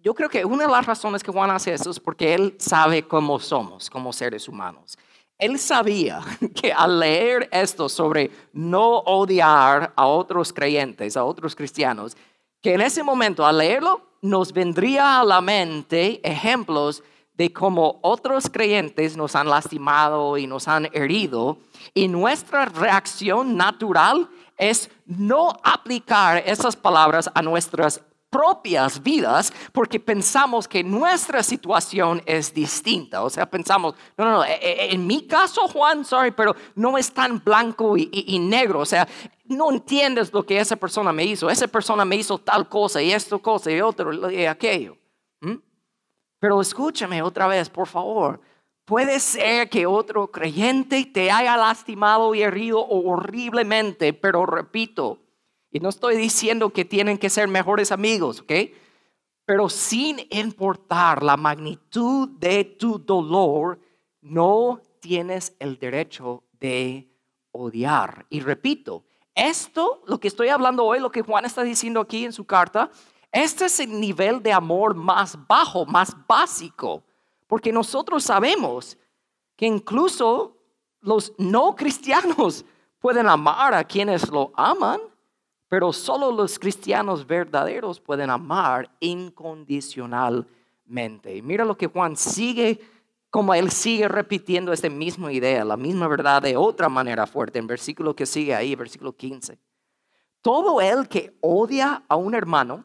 yo 0.05 0.15
creo 0.15 0.29
que 0.29 0.45
una 0.45 0.67
de 0.67 0.71
las 0.71 0.85
razones 0.85 1.23
que 1.23 1.33
Juan 1.33 1.51
hace 1.51 1.73
eso 1.73 1.91
es 1.91 1.99
porque 1.99 2.35
él 2.35 2.55
sabe 2.59 3.09
cómo 3.09 3.41
somos 3.41 3.89
como 3.89 4.13
seres 4.13 4.47
humanos. 4.47 4.99
Él 5.39 5.59
sabía 5.59 6.21
que 6.55 6.75
al 6.75 7.01
leer 7.01 7.49
esto 7.51 7.89
sobre 7.89 8.31
no 8.53 8.99
odiar 8.99 9.95
a 9.97 10.07
otros 10.07 10.53
creyentes, 10.53 11.17
a 11.17 11.25
otros 11.25 11.57
cristianos, 11.57 12.19
que 12.61 12.75
en 12.75 12.83
ese 12.83 13.03
momento 13.03 13.47
al 13.47 13.57
leerlo 13.57 14.03
nos 14.21 14.53
vendría 14.53 15.21
a 15.21 15.25
la 15.25 15.41
mente 15.41 16.21
ejemplos 16.23 17.03
de 17.33 17.51
cómo 17.51 17.99
otros 18.03 18.51
creyentes 18.51 19.17
nos 19.17 19.35
han 19.35 19.49
lastimado 19.49 20.37
y 20.37 20.47
nos 20.47 20.69
han 20.69 20.85
herido 20.93 21.57
y 21.95 22.09
nuestra 22.09 22.67
reacción 22.67 23.57
natural 23.57 24.29
es 24.59 24.91
no 25.07 25.59
aplicar 25.65 26.43
esas 26.47 26.77
palabras 26.77 27.31
a 27.35 27.43
nuestras 27.43 28.03
propias 28.35 29.01
vidas 29.01 29.53
porque 29.73 30.01
pensamos 30.01 30.67
que 30.67 30.83
nuestra 30.83 31.41
situación 31.45 32.21
es 32.27 32.53
distinta. 32.53 33.23
O 33.23 33.31
sea, 33.31 33.49
pensamos, 33.49 33.95
no, 34.19 34.25
no, 34.25 34.31
no, 34.39 34.45
e- 34.45 34.59
e- 34.61 34.93
en 34.93 35.07
mi 35.07 35.25
caso, 35.29 35.69
Juan, 35.69 36.05
sorry, 36.05 36.33
pero 36.33 36.57
no 36.75 36.99
es 36.99 37.13
tan 37.13 37.39
blanco 37.45 37.97
y, 37.97 38.09
y- 38.13 38.35
y 38.35 38.39
negro. 38.41 38.81
O 38.81 38.85
sea, 38.87 39.07
no 39.45 39.71
entiendes 39.71 40.33
lo 40.33 40.45
que 40.45 40.59
esa 40.59 40.75
persona 40.75 41.13
me 41.13 41.25
hizo. 41.25 41.49
Esa 41.49 41.69
persona 41.69 42.05
me 42.05 42.17
hizo 42.17 42.39
tal 42.39 42.69
cosa 42.69 43.01
y 43.01 43.13
esto 43.13 43.39
cosa 43.41 43.71
y 43.71 43.81
otro 43.81 44.13
y 44.33 44.47
aquello. 44.47 44.97
¿Mm? 45.41 45.55
Pero 46.41 46.61
escúchame 46.61 47.23
otra 47.23 47.47
vez, 47.47 47.71
por 47.71 47.87
favor. 47.87 48.41
Puede 48.85 49.21
ser 49.21 49.71
que 49.71 49.87
otro 49.87 50.27
creyente 50.33 51.05
te 51.07 51.31
haya 51.31 51.57
lastimado 51.57 52.35
y 52.35 52.43
herido 52.43 52.85
horriblemente, 52.85 54.13
pero 54.13 54.45
repito, 54.45 55.21
y 55.75 55.81
no 55.81 55.89
estoy 55.89 56.17
diciendo 56.17 56.71
que 56.71 56.85
tienen 56.85 57.19
que 57.19 57.29
ser 57.29 57.49
mejores 57.49 57.91
amigos, 57.91 58.41
¿ok? 58.43 58.53
Pero 59.45 59.69
sin 59.69 60.21
importar 60.31 61.25
la 61.25 61.37
magnitud 61.37 62.29
de 62.29 62.65
tu 62.65 63.01
dolor, 63.01 63.81
no 64.21 64.81
tienes 65.01 65.57
el 65.59 65.77
derecho 65.77 66.45
de 66.61 67.11
odiar. 67.51 68.25
Y 68.31 68.39
repito, 68.39 69.05
Esto, 69.35 70.01
lo 70.07 70.21
que 70.21 70.29
estoy 70.29 70.49
hablando 70.49 70.85
hoy, 70.85 71.01
lo 71.01 71.11
que 71.11 71.23
Juan 71.23 71.45
está 71.45 71.65
diciendo 71.65 72.01
aquí 72.01 72.25
en 72.25 72.33
su 72.33 72.45
carta, 72.45 72.89
este 73.33 73.65
es 73.65 73.81
el 73.81 73.99
nivel 73.99 74.41
de 74.45 74.53
amor 74.53 74.95
más 74.95 75.37
bajo, 75.49 75.85
más 75.87 76.17
básico, 76.29 77.03
porque 77.49 77.73
nosotros 77.73 78.23
sabemos 78.23 78.97
que 79.57 79.67
incluso 79.67 80.57
los 81.01 81.33
no 81.37 81.75
cristianos 81.75 82.65
pueden 83.01 83.27
amar 83.27 83.75
a 83.75 83.83
quienes 83.83 84.31
lo 84.31 84.53
aman, 84.55 85.01
pero 85.75 85.93
solo 85.93 86.31
los 86.31 86.57
cristianos 86.57 87.27
verdaderos 87.27 87.99
pueden 87.99 88.31
amar 88.31 88.89
incondicionalmente. 89.01 91.43
Mira 91.43 91.65
lo 91.65 91.77
que 91.77 91.89
Juan 91.89 92.17
sigue, 92.17 92.81
como 93.29 93.53
él 93.55 93.73
sigue 93.73 94.07
repitiendo 94.07 94.73
esta 94.73 94.89
misma 94.89 95.33
idea, 95.33 95.65
la 95.65 95.77
misma 95.77 96.07
verdad 96.07 96.43
de 96.43 96.57
otra 96.57 96.89
manera 96.89 97.27
fuerte, 97.27 97.59
en 97.59 97.67
versículo 97.67 98.15
que 98.15 98.25
sigue 98.25 98.55
ahí, 98.55 98.77
versículo 98.77 99.17
15. 99.17 99.59
Todo 100.43 100.81
el 100.81 101.09
que 101.09 101.37
odia 101.41 102.05
a 102.07 102.15
un 102.15 102.37
hermano, 102.37 102.85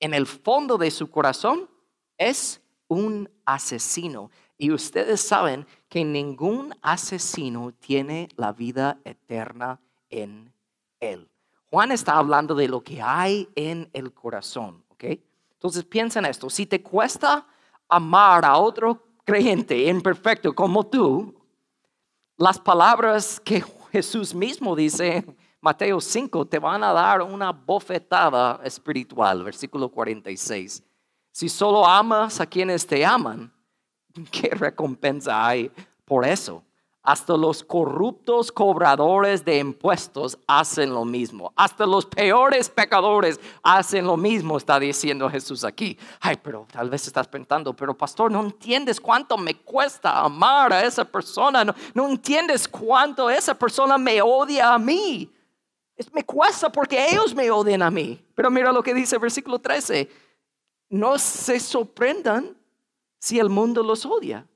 en 0.00 0.14
el 0.14 0.26
fondo 0.26 0.76
de 0.76 0.90
su 0.90 1.08
corazón 1.08 1.70
es 2.16 2.60
un 2.88 3.30
asesino. 3.44 4.32
Y 4.56 4.72
ustedes 4.72 5.20
saben 5.20 5.68
que 5.88 6.04
ningún 6.04 6.74
asesino 6.82 7.72
tiene 7.78 8.28
la 8.34 8.52
vida 8.52 8.98
eterna 9.04 9.78
en 10.10 10.52
él. 11.00 11.28
Juan 11.70 11.92
está 11.92 12.16
hablando 12.16 12.54
de 12.54 12.68
lo 12.68 12.82
que 12.82 13.02
hay 13.02 13.48
en 13.54 13.90
el 13.92 14.12
corazón, 14.12 14.84
¿ok? 14.88 15.04
Entonces 15.52 15.84
piensa 15.84 16.18
en 16.18 16.26
esto, 16.26 16.48
si 16.48 16.66
te 16.66 16.82
cuesta 16.82 17.46
amar 17.88 18.44
a 18.44 18.56
otro 18.56 19.02
creyente 19.24 19.76
imperfecto 19.88 20.54
como 20.54 20.86
tú, 20.86 21.34
las 22.36 22.58
palabras 22.58 23.40
que 23.40 23.62
Jesús 23.90 24.34
mismo 24.34 24.76
dice 24.76 25.24
Mateo 25.60 26.00
5 26.00 26.46
te 26.46 26.58
van 26.58 26.84
a 26.84 26.92
dar 26.92 27.22
una 27.22 27.50
bofetada 27.50 28.60
espiritual, 28.62 29.42
versículo 29.42 29.90
46. 29.90 30.82
Si 31.32 31.48
solo 31.48 31.84
amas 31.84 32.40
a 32.40 32.46
quienes 32.46 32.86
te 32.86 33.04
aman, 33.04 33.52
¿qué 34.30 34.50
recompensa 34.50 35.46
hay 35.46 35.70
por 36.04 36.24
eso? 36.24 36.62
Hasta 37.08 37.38
los 37.38 37.64
corruptos 37.64 38.52
cobradores 38.52 39.42
de 39.42 39.56
impuestos 39.58 40.36
hacen 40.46 40.90
lo 40.90 41.06
mismo. 41.06 41.54
Hasta 41.56 41.86
los 41.86 42.04
peores 42.04 42.68
pecadores 42.68 43.40
hacen 43.62 44.06
lo 44.06 44.18
mismo, 44.18 44.58
está 44.58 44.78
diciendo 44.78 45.30
Jesús 45.30 45.64
aquí. 45.64 45.96
Ay, 46.20 46.36
pero 46.42 46.66
tal 46.70 46.90
vez 46.90 47.06
estás 47.06 47.26
pensando, 47.26 47.72
pero 47.72 47.96
pastor, 47.96 48.30
no 48.30 48.42
entiendes 48.42 49.00
cuánto 49.00 49.38
me 49.38 49.54
cuesta 49.54 50.20
amar 50.20 50.70
a 50.70 50.84
esa 50.84 51.02
persona. 51.02 51.64
No, 51.64 51.74
no 51.94 52.10
entiendes 52.10 52.68
cuánto 52.68 53.30
esa 53.30 53.54
persona 53.54 53.96
me 53.96 54.20
odia 54.20 54.74
a 54.74 54.78
mí 54.78 55.32
me 56.12 56.24
cuesta 56.24 56.70
porque 56.70 57.08
ellos 57.10 57.34
me 57.34 57.50
odian 57.50 57.82
a 57.82 57.90
mí. 57.90 58.22
Pero 58.34 58.50
mira 58.50 58.70
lo 58.70 58.82
que 58.82 58.94
dice 58.94 59.16
el 59.16 59.22
versículo 59.22 59.58
13. 59.58 60.08
No 60.90 61.18
se 61.18 61.58
sorprendan 61.58 62.56
si 63.18 63.38
el 63.38 63.48
mundo 63.48 63.82
los 63.82 64.06
odia. 64.06 64.46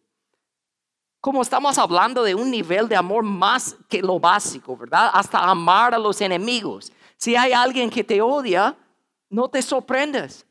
Como 1.22 1.40
estamos 1.40 1.78
hablando 1.78 2.24
de 2.24 2.34
un 2.34 2.50
nivel 2.50 2.88
de 2.88 2.96
amor 2.96 3.22
más 3.22 3.76
que 3.88 4.02
lo 4.02 4.18
básico, 4.18 4.76
¿verdad? 4.76 5.08
Hasta 5.14 5.38
amar 5.38 5.94
a 5.94 5.98
los 5.98 6.20
enemigos. 6.20 6.92
Si 7.16 7.36
hay 7.36 7.52
alguien 7.52 7.90
que 7.90 8.02
te 8.02 8.20
odia, 8.20 8.76
no 9.30 9.46
te 9.48 9.62
sorprendas. 9.62 10.44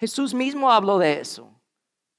Jesús 0.00 0.34
mismo 0.34 0.68
habló 0.68 0.98
de 0.98 1.20
eso. 1.20 1.48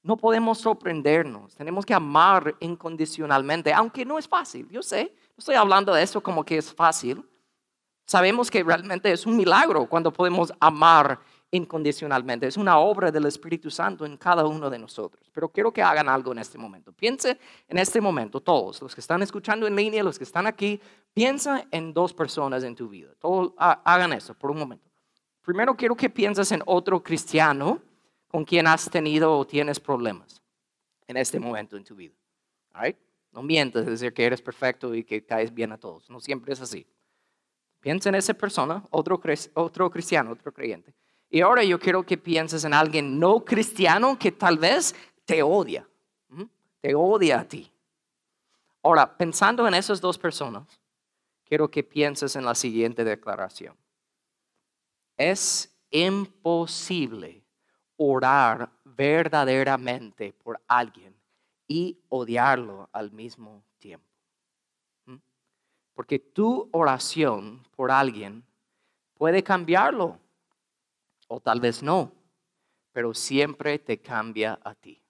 No 0.02 0.16
podemos 0.16 0.56
sorprendernos. 0.56 1.54
Tenemos 1.54 1.84
que 1.84 1.92
amar 1.92 2.56
incondicionalmente, 2.60 3.74
aunque 3.74 4.06
no 4.06 4.18
es 4.18 4.26
fácil. 4.26 4.66
Yo 4.70 4.82
sé, 4.82 5.14
no 5.28 5.34
estoy 5.36 5.56
hablando 5.56 5.92
de 5.92 6.02
eso 6.02 6.22
como 6.22 6.42
que 6.42 6.56
es 6.56 6.72
fácil. 6.72 7.28
Sabemos 8.06 8.50
que 8.50 8.64
realmente 8.64 9.12
es 9.12 9.26
un 9.26 9.36
milagro 9.36 9.86
cuando 9.86 10.10
podemos 10.10 10.50
amar 10.60 11.20
incondicionalmente. 11.50 12.46
Es 12.46 12.56
una 12.56 12.78
obra 12.78 13.10
del 13.10 13.26
Espíritu 13.26 13.70
Santo 13.70 14.04
en 14.04 14.16
cada 14.16 14.46
uno 14.46 14.68
de 14.68 14.78
nosotros. 14.78 15.30
Pero 15.32 15.48
quiero 15.48 15.72
que 15.72 15.82
hagan 15.82 16.08
algo 16.08 16.32
en 16.32 16.38
este 16.38 16.58
momento. 16.58 16.92
Piense 16.92 17.38
en 17.66 17.78
este 17.78 18.00
momento, 18.00 18.40
todos, 18.40 18.82
los 18.82 18.94
que 18.94 19.00
están 19.00 19.22
escuchando 19.22 19.66
en 19.66 19.74
línea, 19.74 20.02
los 20.02 20.18
que 20.18 20.24
están 20.24 20.46
aquí, 20.46 20.80
piensa 21.14 21.66
en 21.70 21.92
dos 21.92 22.12
personas 22.12 22.62
en 22.64 22.74
tu 22.74 22.88
vida. 22.88 23.10
Todos 23.18 23.52
hagan 23.56 24.12
eso 24.12 24.34
por 24.34 24.50
un 24.50 24.58
momento. 24.58 24.88
Primero 25.42 25.74
quiero 25.74 25.96
que 25.96 26.10
pienses 26.10 26.52
en 26.52 26.62
otro 26.66 27.02
cristiano 27.02 27.80
con 28.28 28.44
quien 28.44 28.66
has 28.66 28.90
tenido 28.90 29.36
o 29.36 29.46
tienes 29.46 29.80
problemas 29.80 30.42
en 31.06 31.16
este 31.16 31.40
momento 31.40 31.76
en 31.76 31.84
tu 31.84 31.94
vida. 31.94 32.14
No 33.32 33.42
mientas, 33.42 33.86
decir 33.86 34.12
que 34.12 34.24
eres 34.24 34.40
perfecto 34.40 34.94
y 34.94 35.04
que 35.04 35.24
caes 35.24 35.52
bien 35.52 35.72
a 35.72 35.78
todos. 35.78 36.08
No 36.10 36.20
siempre 36.20 36.52
es 36.52 36.60
así. 36.60 36.86
Piensa 37.80 38.08
en 38.08 38.16
esa 38.16 38.34
persona, 38.34 38.84
otro, 38.90 39.20
otro 39.54 39.90
cristiano, 39.90 40.32
otro 40.32 40.52
creyente. 40.52 40.94
Y 41.30 41.40
ahora 41.40 41.62
yo 41.62 41.78
quiero 41.78 42.04
que 42.04 42.16
pienses 42.16 42.64
en 42.64 42.72
alguien 42.72 43.18
no 43.18 43.44
cristiano 43.44 44.18
que 44.18 44.32
tal 44.32 44.58
vez 44.58 44.94
te 45.24 45.42
odia, 45.42 45.86
te 46.80 46.94
odia 46.94 47.40
a 47.40 47.44
ti. 47.44 47.70
Ahora, 48.82 49.16
pensando 49.16 49.66
en 49.68 49.74
esas 49.74 50.00
dos 50.00 50.16
personas, 50.16 50.80
quiero 51.44 51.70
que 51.70 51.82
pienses 51.82 52.36
en 52.36 52.44
la 52.44 52.54
siguiente 52.54 53.04
declaración. 53.04 53.76
Es 55.16 55.74
imposible 55.90 57.42
orar 57.96 58.70
verdaderamente 58.84 60.32
por 60.32 60.60
alguien 60.66 61.14
y 61.66 61.98
odiarlo 62.08 62.88
al 62.92 63.10
mismo 63.12 63.62
tiempo. 63.78 64.06
Porque 65.94 66.18
tu 66.18 66.68
oración 66.72 67.66
por 67.74 67.90
alguien 67.90 68.44
puede 69.14 69.42
cambiarlo, 69.42 70.18
o 71.28 71.40
tal 71.40 71.60
vez 71.60 71.82
no, 71.82 72.12
pero 72.92 73.14
siempre 73.14 73.78
te 73.78 73.98
cambia 73.98 74.58
a 74.64 74.74
ti. 74.74 75.00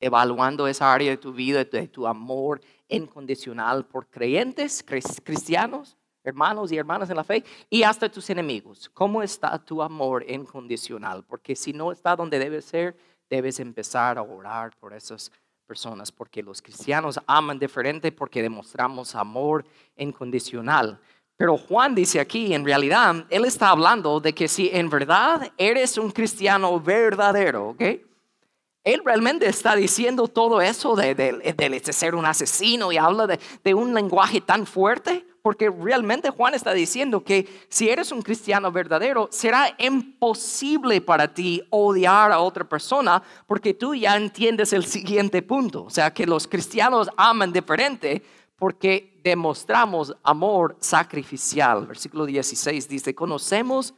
Evaluando 0.00 0.66
esa 0.66 0.92
área 0.92 1.10
de 1.10 1.16
tu 1.16 1.32
vida, 1.32 1.64
de 1.64 1.88
tu 1.88 2.06
amor 2.06 2.60
incondicional 2.88 3.86
por 3.86 4.08
creyentes, 4.08 4.82
cristianos, 4.82 5.96
hermanos 6.24 6.72
y 6.72 6.76
hermanas 6.76 7.10
en 7.10 7.16
la 7.16 7.24
fe, 7.24 7.44
y 7.70 7.82
hasta 7.82 8.10
tus 8.10 8.28
enemigos. 8.30 8.88
¿Cómo 8.94 9.22
está 9.22 9.58
tu 9.58 9.82
amor 9.82 10.24
incondicional? 10.28 11.24
Porque 11.24 11.54
si 11.54 11.72
no 11.72 11.92
está 11.92 12.16
donde 12.16 12.38
debe 12.38 12.62
ser, 12.62 12.96
debes 13.28 13.60
empezar 13.60 14.18
a 14.18 14.22
orar 14.22 14.76
por 14.78 14.92
esos 14.92 15.32
personas, 15.66 16.10
porque 16.10 16.42
los 16.42 16.62
cristianos 16.62 17.20
aman 17.26 17.58
diferente 17.58 18.10
porque 18.10 18.40
demostramos 18.42 19.14
amor 19.14 19.64
incondicional. 19.96 20.98
Pero 21.38 21.56
Juan 21.56 21.94
dice 21.94 22.18
aquí, 22.18 22.52
en 22.52 22.64
realidad, 22.64 23.24
él 23.30 23.44
está 23.44 23.68
hablando 23.68 24.18
de 24.18 24.34
que 24.34 24.48
si 24.48 24.70
en 24.72 24.90
verdad 24.90 25.52
eres 25.56 25.96
un 25.96 26.10
cristiano 26.10 26.80
verdadero, 26.80 27.68
¿ok? 27.68 27.82
Él 28.82 29.02
realmente 29.04 29.46
está 29.46 29.76
diciendo 29.76 30.26
todo 30.26 30.60
eso 30.60 30.96
de, 30.96 31.14
de, 31.14 31.92
ser 31.92 32.16
un 32.16 32.26
asesino 32.26 32.90
y 32.90 32.96
habla 32.96 33.28
de, 33.62 33.74
un 33.74 33.94
lenguaje 33.94 34.40
tan 34.40 34.66
fuerte, 34.66 35.24
porque 35.40 35.70
realmente 35.70 36.30
Juan 36.30 36.54
está 36.54 36.72
diciendo 36.72 37.22
que 37.22 37.46
si 37.68 37.88
eres 37.88 38.10
un 38.10 38.22
cristiano 38.22 38.72
verdadero, 38.72 39.28
será 39.30 39.76
imposible 39.78 41.00
para 41.00 41.32
ti 41.32 41.62
odiar 41.70 42.32
a 42.32 42.40
otra 42.40 42.68
persona, 42.68 43.22
porque 43.46 43.74
tú 43.74 43.94
ya 43.94 44.16
entiendes 44.16 44.72
el 44.72 44.84
siguiente 44.84 45.42
punto, 45.42 45.84
o 45.84 45.90
sea, 45.90 46.12
que 46.12 46.26
los 46.26 46.48
cristianos 46.48 47.08
aman 47.16 47.52
diferente 47.52 48.24
porque 48.58 49.17
demostramos 49.28 50.16
amor 50.22 50.76
sacrificial. 50.80 51.86
Versículo 51.86 52.24
16 52.24 52.88
dice, 52.88 53.14
conocemos 53.14 53.94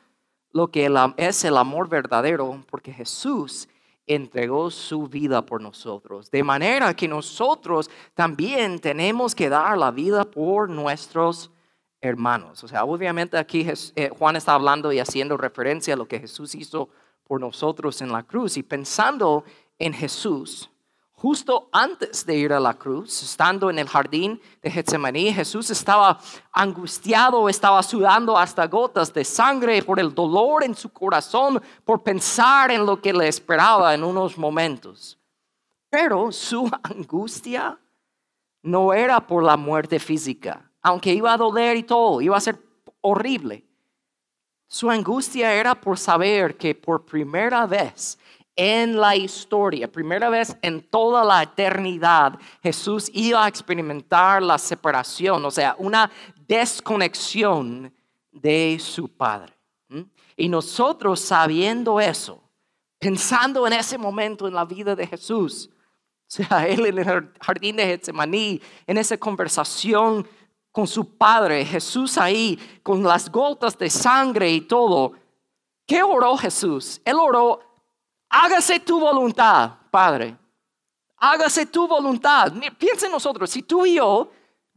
lo 0.52 0.68
que 0.68 0.90
es 1.16 1.44
el 1.44 1.56
amor 1.56 1.88
verdadero, 1.88 2.64
porque 2.68 2.92
Jesús 2.92 3.68
entregó 4.06 4.72
su 4.72 5.06
vida 5.06 5.46
por 5.46 5.60
nosotros. 5.60 6.30
De 6.32 6.42
manera 6.42 6.94
que 6.94 7.06
nosotros 7.06 7.88
también 8.14 8.80
tenemos 8.80 9.34
que 9.34 9.48
dar 9.48 9.78
la 9.78 9.92
vida 9.92 10.24
por 10.24 10.68
nuestros 10.68 11.52
hermanos. 12.00 12.64
O 12.64 12.68
sea, 12.68 12.84
obviamente 12.84 13.38
aquí 13.38 13.64
eh, 13.94 14.10
Juan 14.18 14.34
está 14.34 14.54
hablando 14.54 14.90
y 14.92 14.98
haciendo 14.98 15.36
referencia 15.36 15.94
a 15.94 15.96
lo 15.96 16.08
que 16.08 16.18
Jesús 16.18 16.56
hizo 16.56 16.88
por 17.22 17.40
nosotros 17.40 18.02
en 18.02 18.10
la 18.10 18.24
cruz 18.24 18.56
y 18.56 18.64
pensando 18.64 19.44
en 19.78 19.92
Jesús 19.92 20.70
Justo 21.20 21.68
antes 21.70 22.24
de 22.24 22.34
ir 22.34 22.50
a 22.50 22.58
la 22.58 22.72
cruz, 22.72 23.22
estando 23.22 23.68
en 23.68 23.78
el 23.78 23.86
jardín 23.86 24.40
de 24.62 24.70
Getsemaní, 24.70 25.34
Jesús 25.34 25.68
estaba 25.68 26.18
angustiado, 26.50 27.46
estaba 27.50 27.82
sudando 27.82 28.38
hasta 28.38 28.66
gotas 28.66 29.12
de 29.12 29.22
sangre 29.22 29.82
por 29.82 30.00
el 30.00 30.14
dolor 30.14 30.64
en 30.64 30.74
su 30.74 30.90
corazón, 30.90 31.60
por 31.84 32.02
pensar 32.02 32.70
en 32.70 32.86
lo 32.86 33.02
que 33.02 33.12
le 33.12 33.28
esperaba 33.28 33.92
en 33.92 34.02
unos 34.02 34.38
momentos. 34.38 35.18
Pero 35.90 36.32
su 36.32 36.70
angustia 36.84 37.78
no 38.62 38.94
era 38.94 39.20
por 39.20 39.44
la 39.44 39.58
muerte 39.58 39.98
física, 39.98 40.70
aunque 40.80 41.12
iba 41.12 41.34
a 41.34 41.36
doler 41.36 41.76
y 41.76 41.82
todo, 41.82 42.22
iba 42.22 42.38
a 42.38 42.40
ser 42.40 42.58
horrible. 43.02 43.66
Su 44.66 44.88
angustia 44.88 45.52
era 45.52 45.74
por 45.74 45.98
saber 45.98 46.56
que 46.56 46.74
por 46.74 47.04
primera 47.04 47.66
vez 47.66 48.18
en 48.62 49.00
la 49.00 49.16
historia, 49.16 49.90
primera 49.90 50.28
vez 50.28 50.54
en 50.60 50.82
toda 50.82 51.24
la 51.24 51.42
eternidad, 51.42 52.38
Jesús 52.62 53.10
iba 53.14 53.42
a 53.42 53.48
experimentar 53.48 54.42
la 54.42 54.58
separación, 54.58 55.42
o 55.46 55.50
sea, 55.50 55.74
una 55.78 56.10
desconexión 56.46 57.90
de 58.30 58.76
su 58.78 59.08
Padre. 59.08 59.54
Y 60.36 60.50
nosotros 60.50 61.20
sabiendo 61.20 62.00
eso, 62.00 62.42
pensando 62.98 63.66
en 63.66 63.72
ese 63.72 63.96
momento 63.96 64.46
en 64.46 64.52
la 64.52 64.66
vida 64.66 64.94
de 64.94 65.06
Jesús, 65.06 65.70
o 65.72 65.78
sea, 66.26 66.66
él 66.68 66.84
en 66.84 66.98
el 66.98 67.32
jardín 67.40 67.76
de 67.76 67.86
Getsemaní, 67.86 68.60
en 68.86 68.98
esa 68.98 69.16
conversación 69.16 70.28
con 70.70 70.86
su 70.86 71.16
Padre, 71.16 71.64
Jesús 71.64 72.18
ahí, 72.18 72.58
con 72.82 73.02
las 73.04 73.32
gotas 73.32 73.78
de 73.78 73.88
sangre 73.88 74.50
y 74.50 74.60
todo, 74.60 75.14
¿qué 75.86 76.02
oró 76.02 76.36
Jesús? 76.36 77.00
Él 77.06 77.16
oró, 77.18 77.69
hágase 78.30 78.80
tu 78.80 78.98
voluntad, 78.98 79.72
Padre. 79.90 80.36
Hágase 81.18 81.66
tu 81.66 81.86
voluntad. 81.86 82.52
Piensa 82.78 83.08
nosotros, 83.08 83.50
si 83.50 83.62
tú 83.62 83.84
y 83.84 83.96
yo 83.96 84.30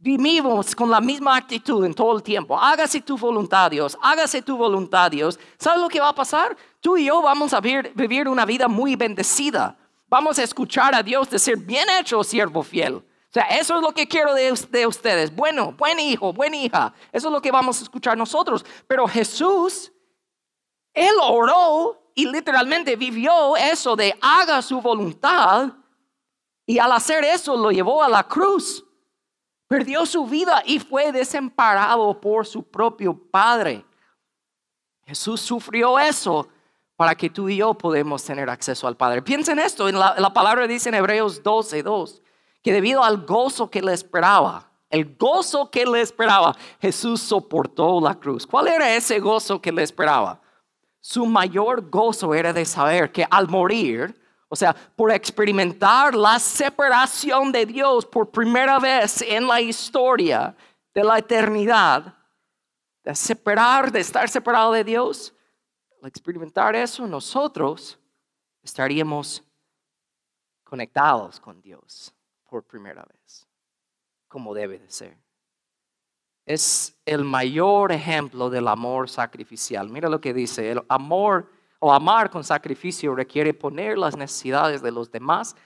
vivimos 0.04 0.76
con 0.76 0.90
la 0.90 1.00
misma 1.00 1.34
actitud 1.34 1.82
en 1.84 1.94
todo 1.94 2.14
el 2.14 2.22
tiempo. 2.22 2.58
Hágase 2.60 3.00
tu 3.00 3.16
voluntad, 3.16 3.70
Dios. 3.70 3.96
Hágase 4.02 4.42
tu 4.42 4.56
voluntad, 4.56 5.10
Dios. 5.10 5.40
¿Sabes 5.58 5.80
lo 5.80 5.88
que 5.88 5.98
va 5.98 6.10
a 6.10 6.14
pasar? 6.14 6.54
Tú 6.80 6.98
y 6.98 7.06
yo 7.06 7.22
vamos 7.22 7.54
a 7.54 7.60
vivir 7.60 8.28
una 8.28 8.44
vida 8.44 8.68
muy 8.68 8.96
bendecida. 8.96 9.78
Vamos 10.06 10.38
a 10.38 10.42
escuchar 10.42 10.94
a 10.94 11.02
Dios 11.02 11.30
decir, 11.30 11.56
bien 11.56 11.88
hecho, 11.98 12.22
siervo 12.22 12.62
fiel. 12.62 12.96
O 12.96 13.32
sea, 13.32 13.44
eso 13.44 13.76
es 13.76 13.82
lo 13.82 13.92
que 13.92 14.06
quiero 14.06 14.34
de, 14.34 14.52
de 14.70 14.86
ustedes. 14.86 15.34
Bueno, 15.34 15.72
buen 15.72 15.98
hijo, 15.98 16.34
buena 16.34 16.56
hija. 16.56 16.94
Eso 17.10 17.28
es 17.28 17.32
lo 17.32 17.40
que 17.40 17.50
vamos 17.50 17.80
a 17.80 17.82
escuchar 17.84 18.16
nosotros. 18.16 18.64
Pero 18.86 19.08
Jesús, 19.08 19.90
Él 20.92 21.14
oró 21.22 22.03
y 22.14 22.26
literalmente 22.26 22.96
vivió 22.96 23.56
eso 23.56 23.96
de 23.96 24.16
haga 24.20 24.62
su 24.62 24.80
voluntad. 24.80 25.72
Y 26.66 26.78
al 26.78 26.92
hacer 26.92 27.24
eso 27.24 27.56
lo 27.56 27.70
llevó 27.70 28.02
a 28.02 28.08
la 28.08 28.22
cruz. 28.26 28.84
Perdió 29.66 30.06
su 30.06 30.26
vida 30.26 30.62
y 30.64 30.78
fue 30.78 31.10
desamparado 31.10 32.20
por 32.20 32.46
su 32.46 32.62
propio 32.62 33.18
Padre. 33.30 33.84
Jesús 35.06 35.40
sufrió 35.40 35.98
eso 35.98 36.48
para 36.96 37.14
que 37.14 37.28
tú 37.28 37.48
y 37.48 37.56
yo 37.56 37.74
podamos 37.74 38.22
tener 38.24 38.48
acceso 38.48 38.86
al 38.86 38.96
Padre. 38.96 39.20
Piensen 39.22 39.58
esto, 39.58 39.88
en 39.88 39.98
la, 39.98 40.32
palabra 40.32 40.66
dice 40.66 40.90
en 40.90 40.94
Hebreos 40.94 41.42
12, 41.42 41.82
2, 41.82 42.22
que 42.62 42.72
debido 42.72 43.02
al 43.02 43.26
gozo 43.26 43.68
que 43.68 43.82
le 43.82 43.92
esperaba, 43.92 44.70
el 44.88 45.16
gozo 45.16 45.70
que 45.70 45.84
le 45.84 46.00
esperaba, 46.00 46.54
Jesús 46.80 47.20
soportó 47.20 48.00
la 48.00 48.14
cruz. 48.14 48.46
¿Cuál 48.46 48.68
era 48.68 48.94
ese 48.94 49.18
gozo 49.18 49.60
que 49.60 49.72
le 49.72 49.82
esperaba? 49.82 50.40
Su 51.06 51.26
mayor 51.26 51.90
gozo 51.90 52.32
era 52.32 52.54
de 52.54 52.64
saber 52.64 53.12
que 53.12 53.26
al 53.30 53.46
morir, 53.46 54.18
o 54.48 54.56
sea, 54.56 54.72
por 54.72 55.12
experimentar 55.12 56.14
la 56.14 56.38
separación 56.38 57.52
de 57.52 57.66
Dios 57.66 58.06
por 58.06 58.30
primera 58.30 58.78
vez 58.78 59.20
en 59.20 59.46
la 59.46 59.60
historia 59.60 60.56
de 60.94 61.04
la 61.04 61.18
eternidad, 61.18 62.16
de 63.04 63.14
separar, 63.14 63.92
de 63.92 64.00
estar 64.00 64.30
separado 64.30 64.72
de 64.72 64.82
Dios, 64.82 65.34
al 66.00 66.08
experimentar 66.08 66.74
eso, 66.74 67.06
nosotros 67.06 67.98
estaríamos 68.62 69.44
conectados 70.62 71.38
con 71.38 71.60
Dios 71.60 72.14
por 72.48 72.64
primera 72.64 73.04
vez, 73.04 73.46
como 74.26 74.54
debe 74.54 74.78
de 74.78 74.90
ser. 74.90 75.23
Es 76.46 76.96
el 77.06 77.24
mayor 77.24 77.92
ejemplo 77.92 78.50
del 78.50 78.68
amor 78.68 79.08
sacrificial. 79.08 79.88
Mira 79.88 80.08
lo 80.08 80.20
que 80.20 80.34
dice, 80.34 80.70
el 80.70 80.82
amor 80.88 81.50
o 81.78 81.92
amar 81.92 82.30
con 82.30 82.44
sacrificio 82.44 83.14
requiere 83.14 83.54
poner 83.54 83.98
las 83.98 84.16
necesidades 84.16 84.82
de 84.82 84.90
los 84.90 85.10
demás 85.10 85.56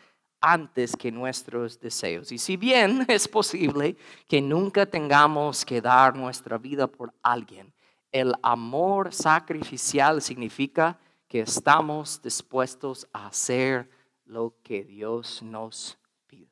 antes 0.41 0.97
que 0.97 1.11
nuestros 1.11 1.81
deseos. 1.81 2.33
Y 2.33 2.38
si 2.38 2.57
bien 2.57 3.05
es 3.09 3.29
posible 3.29 3.97
que 4.27 4.41
nunca 4.41 4.87
tengamos 4.87 5.64
que 5.64 5.81
dar 5.81 6.17
nuestra 6.17 6.59
vida 6.59 6.87
por 6.87 7.12
alguien, 7.23 7.73
el 8.12 8.35
amor 8.43 9.12
sacrificial 9.12 10.23
significa 10.23 10.99
que 11.29 11.41
estamos 11.41 12.23
dispuestos 12.23 13.07
a 13.12 13.27
hacer 13.27 13.88
lo 14.25 14.55
que 14.62 14.85
Dios 14.85 15.43
nos 15.43 15.99
pide. 16.27 16.51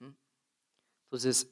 ¿Mm? 0.00 0.10
Entonces, 1.04 1.48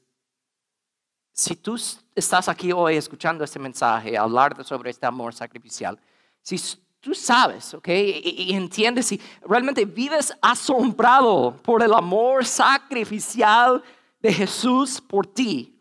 si 1.36 1.54
tú 1.54 1.78
estás 2.14 2.48
aquí 2.48 2.72
hoy 2.72 2.96
escuchando 2.96 3.44
este 3.44 3.58
mensaje, 3.58 4.16
hablar 4.16 4.64
sobre 4.64 4.90
este 4.90 5.04
amor 5.04 5.34
sacrificial, 5.34 5.98
si 6.40 6.58
tú 6.98 7.14
sabes, 7.14 7.74
¿ok? 7.74 7.88
Y, 7.88 8.54
entiendes 8.54 9.12
y 9.12 9.20
realmente 9.42 9.84
vives 9.84 10.32
asombrado 10.40 11.54
por 11.62 11.82
el 11.82 11.92
amor 11.92 12.46
sacrificial 12.46 13.84
de 14.18 14.32
Jesús 14.32 14.98
por 14.98 15.26
ti. 15.26 15.78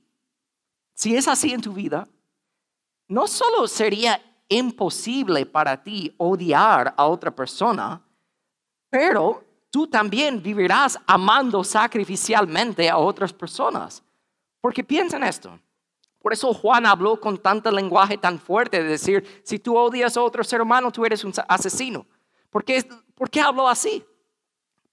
Si 0.94 1.16
es 1.16 1.26
así 1.26 1.54
en 1.54 1.62
tu 1.62 1.72
vida, 1.72 2.06
no 3.08 3.26
solo 3.26 3.66
sería 3.68 4.22
imposible 4.50 5.46
para 5.46 5.82
ti 5.82 6.14
odiar 6.18 6.94
a 6.98 7.06
otra 7.06 7.34
persona, 7.34 8.02
pero 8.90 9.42
tú 9.72 9.88
también 9.88 10.44
vivirás 10.44 11.00
amando 11.08 11.64
sacrificialmente 11.64 12.90
a 12.90 12.98
otras 12.98 13.32
personas. 13.32 14.04
Porque 14.66 14.84
piensa 14.84 15.18
en 15.18 15.24
esto. 15.24 15.60
Por 16.18 16.34
eso 16.34 16.52
Juan 16.52 16.88
habló 16.88 17.22
con 17.22 17.38
tanto 17.38 17.70
lenguaje 17.70 18.18
tan 18.18 18.40
fuerte 18.40 18.82
de 18.82 18.90
decir, 18.90 19.44
si 19.44 19.60
tú 19.60 19.78
odias 19.78 20.18
a 20.18 20.24
otro 20.24 20.44
ser 20.44 20.60
humano, 20.60 20.92
tú 20.92 21.06
eres 21.06 21.24
un 21.24 21.32
asesino. 21.48 22.08
¿Por 22.50 22.66
qué, 22.66 22.84
¿Por 23.14 23.30
qué 23.30 23.42
habló 23.42 23.70
así? 23.70 24.04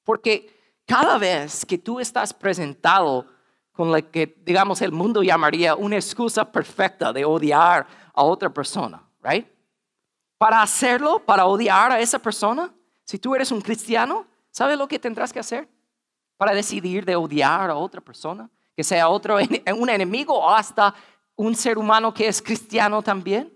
Porque 0.05 0.79
cada 0.85 1.17
vez 1.17 1.65
que 1.65 1.79
tú 1.79 2.01
estás 2.01 2.35
presentado 2.35 3.27
con 3.73 3.91
lo 3.91 4.11
que, 4.11 4.37
digamos, 4.45 4.83
el 4.83 4.93
mundo 4.93 5.23
llamaría 5.23 5.75
una 5.75 5.97
excusa 5.97 6.53
perfecta 6.53 7.11
de 7.11 7.25
odiar 7.25 7.87
a 8.13 8.23
otra 8.25 8.53
persona, 8.53 9.03
right? 9.23 9.47
Para 10.37 10.61
hacerlo, 10.61 11.19
para 11.25 11.47
odiar 11.47 11.93
a 11.93 11.99
esa 11.99 12.19
persona, 12.19 12.75
si 13.05 13.19
tú 13.19 13.35
eres 13.35 13.51
un 13.51 13.63
cristiano, 13.63 14.27
¿sabes 14.51 14.77
lo 14.77 14.87
que 14.87 14.99
tendrás 14.99 15.33
que 15.33 15.41
hacer? 15.41 15.67
Para 16.37 16.53
decidir 16.53 17.07
de 17.07 17.17
odiar 17.17 17.71
a 17.71 17.77
otra 17.77 18.03
persona, 18.03 18.51
que 18.77 18.85
sea 18.85 19.09
otro 19.09 19.39
un 19.79 19.89
enemigo 19.89 20.35
o 20.35 20.51
hasta 20.51 20.95
un 21.37 21.55
ser 21.55 21.79
humano 21.79 22.13
que 22.13 22.29
es 22.29 22.41
cristiano 22.43 23.03
también, 23.03 23.53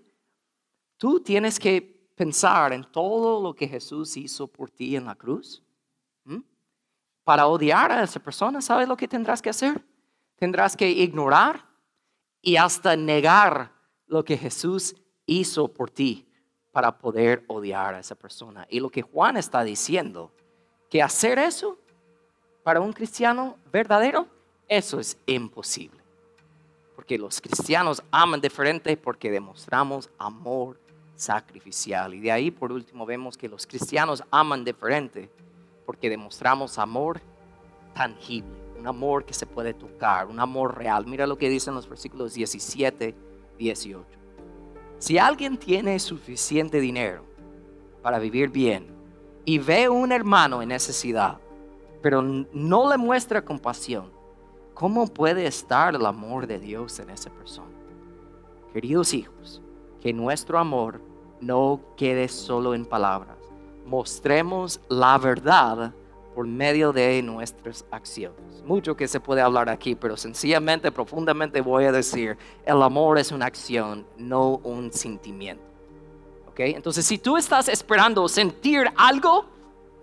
tú 0.97 1.19
tienes 1.19 1.59
que 1.59 2.09
pensar 2.15 2.73
en 2.73 2.83
todo 2.83 3.41
lo 3.41 3.53
que 3.53 3.67
Jesús 3.67 4.17
hizo 4.17 4.47
por 4.47 4.69
ti 4.69 4.95
en 4.95 5.05
la 5.05 5.15
cruz. 5.15 5.63
Para 7.23 7.47
odiar 7.47 7.91
a 7.91 8.03
esa 8.03 8.21
persona, 8.21 8.61
¿sabes 8.61 8.87
lo 8.87 8.95
que 8.95 9.07
tendrás 9.07 9.41
que 9.41 9.49
hacer? 9.49 9.85
Tendrás 10.37 10.77
que 10.77 10.89
ignorar 10.89 11.65
y 12.41 12.55
hasta 12.55 12.95
negar 12.95 13.73
lo 14.05 14.23
que 14.23 14.37
Jesús 14.37 14.95
hizo 15.25 15.67
por 15.67 15.91
ti 15.91 16.25
para 16.71 16.97
poder 16.97 17.43
odiar 17.47 17.95
a 17.95 17.99
esa 17.99 18.15
persona. 18.15 18.65
Y 18.69 18.79
lo 18.79 18.89
que 18.89 19.01
Juan 19.01 19.35
está 19.35 19.63
diciendo, 19.63 20.31
que 20.89 21.03
hacer 21.03 21.37
eso 21.37 21.77
para 22.63 22.79
un 22.79 22.93
cristiano 22.93 23.57
verdadero, 23.71 24.27
eso 24.67 24.99
es 24.99 25.17
imposible 25.25 25.97
porque 26.97 27.19
los 27.19 27.39
cristianos 27.39 28.01
aman 28.09 28.41
diferente 28.41 28.97
porque 28.97 29.29
demostramos 29.29 30.09
amor 30.17 30.79
sacrificial. 31.15 32.15
Y 32.15 32.19
de 32.19 32.31
ahí 32.31 32.49
por 32.49 32.71
último 32.71 33.05
vemos 33.05 33.37
que 33.37 33.47
los 33.47 33.67
cristianos 33.67 34.23
aman 34.31 34.65
diferente 34.65 35.29
porque 35.85 36.09
demostramos 36.09 36.79
amor 36.79 37.21
tangible, 37.93 38.49
un 38.79 38.87
amor 38.87 39.25
que 39.25 39.35
se 39.35 39.45
puede 39.45 39.75
tocar, 39.75 40.25
un 40.25 40.39
amor 40.39 40.75
real. 40.75 41.05
Mira 41.05 41.27
lo 41.27 41.37
que 41.37 41.49
dicen 41.49 41.75
los 41.75 41.87
versículos 41.87 42.33
17, 42.33 43.13
18. 43.59 44.05
Si 44.97 45.19
alguien 45.19 45.57
tiene 45.57 45.99
suficiente 45.99 46.79
dinero 46.79 47.23
para 48.01 48.17
vivir 48.17 48.49
bien 48.49 48.87
y 49.45 49.59
ve 49.59 49.85
a 49.85 49.91
un 49.91 50.11
hermano 50.11 50.63
en 50.63 50.69
necesidad, 50.69 51.37
pero 52.01 52.23
no 52.23 52.89
le 52.89 52.97
muestra 52.97 53.45
compasión, 53.45 54.16
¿cómo 54.77 55.07
puede 55.07 55.47
estar 55.47 55.95
el 55.95 56.05
amor 56.05 56.45
de 56.45 56.59
Dios 56.59 56.99
en 56.99 57.09
esa 57.09 57.31
persona? 57.31 57.71
Queridos 58.73 59.13
hijos, 59.13 59.59
que 60.01 60.13
nuestro 60.13 60.59
amor 60.59 61.01
no 61.41 61.81
quede 61.97 62.27
solo 62.27 62.75
en 62.75 62.85
palabras. 62.85 63.37
Mostremos 63.87 64.79
la 64.87 65.17
verdad 65.17 65.93
por 66.35 66.45
medio 66.45 66.93
de 66.93 67.23
nuestras 67.23 67.85
acciones. 67.89 68.63
Mucho 68.65 68.95
que 68.95 69.07
se 69.07 69.19
puede 69.19 69.41
hablar 69.41 69.67
aquí, 69.67 69.95
pero 69.95 70.15
sencillamente, 70.15 70.91
profundamente 70.91 71.61
voy 71.61 71.85
a 71.85 71.91
decir, 71.91 72.37
el 72.63 72.83
amor 72.83 73.17
es 73.17 73.31
una 73.31 73.47
acción, 73.47 74.05
no 74.17 74.57
un 74.63 74.93
sentimiento. 74.93 75.63
¿Ok? 76.49 76.59
Entonces, 76.59 77.03
si 77.03 77.17
tú 77.17 77.37
estás 77.37 77.67
esperando 77.67 78.27
sentir 78.27 78.85
algo, 78.95 79.45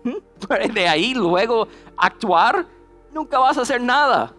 de 0.73 0.87
ahí 0.87 1.13
luego 1.13 1.69
actuar, 1.95 2.65
nunca 3.13 3.39
vas 3.39 3.57
a 3.57 3.61
hacer 3.61 3.81
nada 3.81 4.33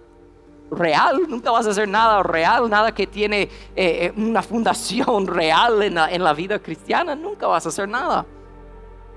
real, 0.70 1.22
nunca 1.28 1.50
vas 1.50 1.66
a 1.66 1.70
hacer 1.70 1.88
nada 1.88 2.22
real, 2.22 2.68
nada 2.68 2.92
que 2.92 3.06
tiene 3.06 3.42
eh, 3.42 3.50
eh, 3.76 4.12
una 4.16 4.42
fundación 4.42 5.26
real 5.28 5.82
en 5.82 5.94
la, 5.94 6.10
en 6.10 6.24
la 6.24 6.32
vida 6.32 6.58
cristiana, 6.58 7.14
nunca 7.14 7.46
vas 7.46 7.66
a 7.66 7.68
hacer 7.68 7.88
nada. 7.88 8.26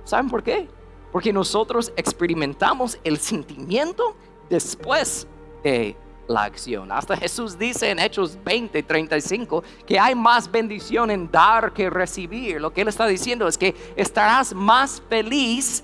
¿Saben 0.03 0.29
por 0.29 0.43
qué? 0.43 0.67
Porque 1.11 1.33
nosotros 1.33 1.91
experimentamos 1.95 2.99
el 3.03 3.17
sentimiento 3.17 4.15
después 4.49 5.27
de 5.63 5.95
la 6.27 6.43
acción. 6.43 6.91
Hasta 6.91 7.17
Jesús 7.17 7.57
dice 7.57 7.89
en 7.89 7.99
Hechos 7.99 8.37
20, 8.43 8.83
35 8.83 9.63
que 9.85 9.99
hay 9.99 10.15
más 10.15 10.49
bendición 10.49 11.09
en 11.11 11.29
dar 11.29 11.73
que 11.73 11.89
recibir. 11.89 12.61
Lo 12.61 12.71
que 12.71 12.81
él 12.81 12.87
está 12.87 13.07
diciendo 13.07 13.47
es 13.47 13.57
que 13.57 13.75
estarás 13.95 14.53
más 14.53 15.01
feliz 15.09 15.83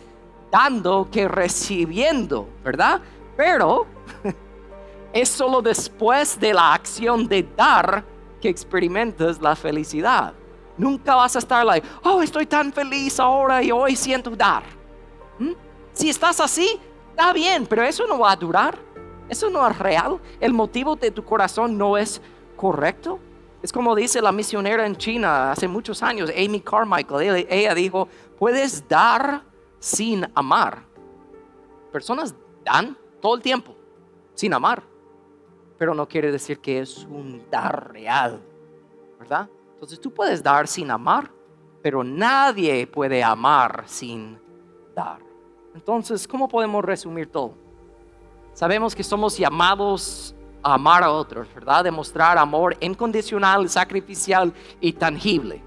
dando 0.52 1.10
que 1.12 1.28
recibiendo, 1.28 2.48
¿verdad? 2.64 3.02
Pero 3.36 3.88
es 5.16 5.30
solo 5.30 5.62
después 5.62 6.38
de 6.38 6.54
la 6.54 6.74
acción 6.74 7.26
de 7.26 7.42
dar 7.56 8.04
que 8.42 8.50
experimentas 8.50 9.42
la 9.42 9.56
felicidad. 9.56 10.34
Nunca 10.78 11.16
vas 11.16 11.38
a 11.38 11.40
estar 11.40 11.66
like, 11.66 11.88
oh, 12.04 12.22
estoy 12.22 12.46
tan 12.46 12.74
feliz 12.74 13.18
ahora 13.18 13.64
y 13.64 13.72
hoy 13.72 13.96
siento 13.96 14.32
dar. 14.32 14.64
¿Mm? 15.40 15.54
Si 15.94 16.10
estás 16.10 16.42
así, 16.42 16.78
está 17.12 17.32
bien, 17.32 17.66
pero 17.66 17.84
eso 17.84 18.06
no 18.06 18.20
va 18.20 18.34
a 18.34 18.36
durar. 18.36 18.78
Eso 19.30 19.50
no 19.50 19.66
es 19.66 19.80
real. 19.80 20.20
El 20.42 20.52
motivo 20.52 20.98
de 20.98 21.10
tu 21.12 21.24
corazón 21.24 21.78
no 21.78 21.98
es 21.98 22.22
correcto. 22.58 23.18
Es 23.64 23.72
como 23.72 23.96
dice 23.96 24.22
la 24.22 24.34
misionera 24.34 24.86
en 24.86 24.98
China 24.98 25.54
hace 25.54 25.66
muchos 25.66 26.04
años, 26.04 26.30
Amy 26.30 26.60
Carmichael. 26.60 27.48
Ella 27.50 27.74
dijo, 27.74 28.10
puedes 28.38 28.86
dar 28.86 29.44
sin 29.80 30.30
amar. 30.36 30.84
Personas 31.94 32.36
dan 32.66 32.98
todo 33.22 33.36
el 33.36 33.42
tiempo 33.42 33.74
sin 34.34 34.54
amar, 34.54 34.84
pero 35.78 35.94
no 35.94 36.08
quiere 36.08 36.32
decir 36.32 36.60
que 36.60 36.80
es 36.80 37.06
un 37.10 37.44
dar 37.50 37.92
real, 37.92 38.42
¿verdad? 39.20 39.50
Entonces 39.74 40.00
tú 40.00 40.12
puedes 40.14 40.42
dar 40.42 40.68
sin 40.68 40.90
amar, 40.90 41.30
pero 41.82 42.04
nadie 42.04 42.88
puede 42.88 43.24
amar 43.24 43.84
sin 43.86 44.40
dar. 44.96 45.20
Entonces, 45.74 46.28
¿cómo 46.28 46.48
podemos 46.48 46.84
resumir 46.84 47.28
todo? 47.28 47.54
Sabemos 48.54 48.96
que 48.96 49.04
somos 49.04 49.38
llamados 49.38 50.34
a 50.64 50.76
amar 50.76 51.04
a 51.04 51.12
otros, 51.12 51.54
¿verdad? 51.54 51.84
Demostrar 51.84 52.38
amor 52.38 52.78
incondicional, 52.80 53.70
sacrificial 53.70 54.54
y 54.80 54.94
tangible. 54.94 55.62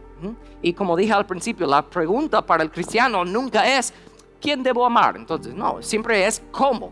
Y 0.62 0.72
como 0.72 0.96
dije 0.96 1.12
al 1.12 1.26
principio, 1.26 1.66
la 1.66 1.82
pregunta 1.82 2.44
para 2.44 2.62
el 2.62 2.70
cristiano 2.70 3.24
nunca 3.24 3.78
es, 3.78 3.92
¿quién 4.40 4.62
debo 4.62 4.84
amar? 4.84 5.16
Entonces, 5.16 5.54
no, 5.54 5.82
siempre 5.82 6.26
es 6.26 6.42
cómo. 6.50 6.90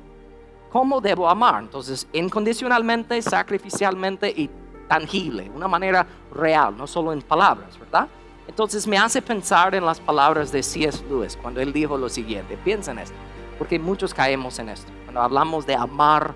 ¿Cómo 0.76 1.00
debo 1.00 1.26
amar? 1.26 1.62
Entonces, 1.62 2.06
incondicionalmente, 2.12 3.22
sacrificialmente 3.22 4.28
y 4.28 4.50
tangible, 4.86 5.50
una 5.54 5.66
manera 5.66 6.06
real, 6.30 6.76
no 6.76 6.86
solo 6.86 7.14
en 7.14 7.22
palabras, 7.22 7.78
¿verdad? 7.78 8.08
Entonces 8.46 8.86
me 8.86 8.98
hace 8.98 9.22
pensar 9.22 9.74
en 9.74 9.86
las 9.86 9.98
palabras 9.98 10.52
de 10.52 10.62
C.S. 10.62 11.02
Lewis 11.08 11.38
cuando 11.40 11.62
él 11.62 11.72
dijo 11.72 11.96
lo 11.96 12.10
siguiente, 12.10 12.58
piensa 12.58 12.90
en 12.90 12.98
esto, 12.98 13.16
porque 13.56 13.78
muchos 13.78 14.12
caemos 14.12 14.58
en 14.58 14.68
esto, 14.68 14.92
cuando 15.04 15.22
hablamos 15.22 15.64
de 15.64 15.76
amar 15.76 16.34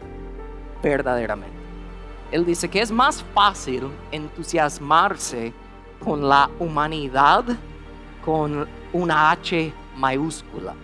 verdaderamente. 0.83 1.59
Él 2.33 2.47
dice 2.47 2.71
que 2.71 2.81
es 2.81 2.91
más 2.91 3.23
fácil 3.35 3.91
entusiasmarse 4.11 5.53
con 6.03 6.27
la 6.27 6.49
humanidad 6.59 7.45
con 8.25 8.67
una 8.95 9.33
H 9.33 9.71
mayúscula 9.97 10.75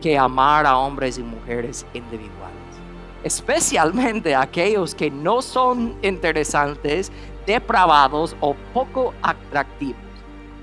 que 0.00 0.18
amar 0.18 0.66
a 0.66 0.76
hombres 0.76 1.18
y 1.18 1.22
mujeres 1.22 1.86
individuales 1.94 2.66
especialmente 3.26 4.36
aquellos 4.36 4.94
que 4.94 5.10
no 5.10 5.42
son 5.42 5.96
interesantes, 6.00 7.10
depravados 7.44 8.36
o 8.40 8.54
poco 8.72 9.12
atractivos. 9.20 10.00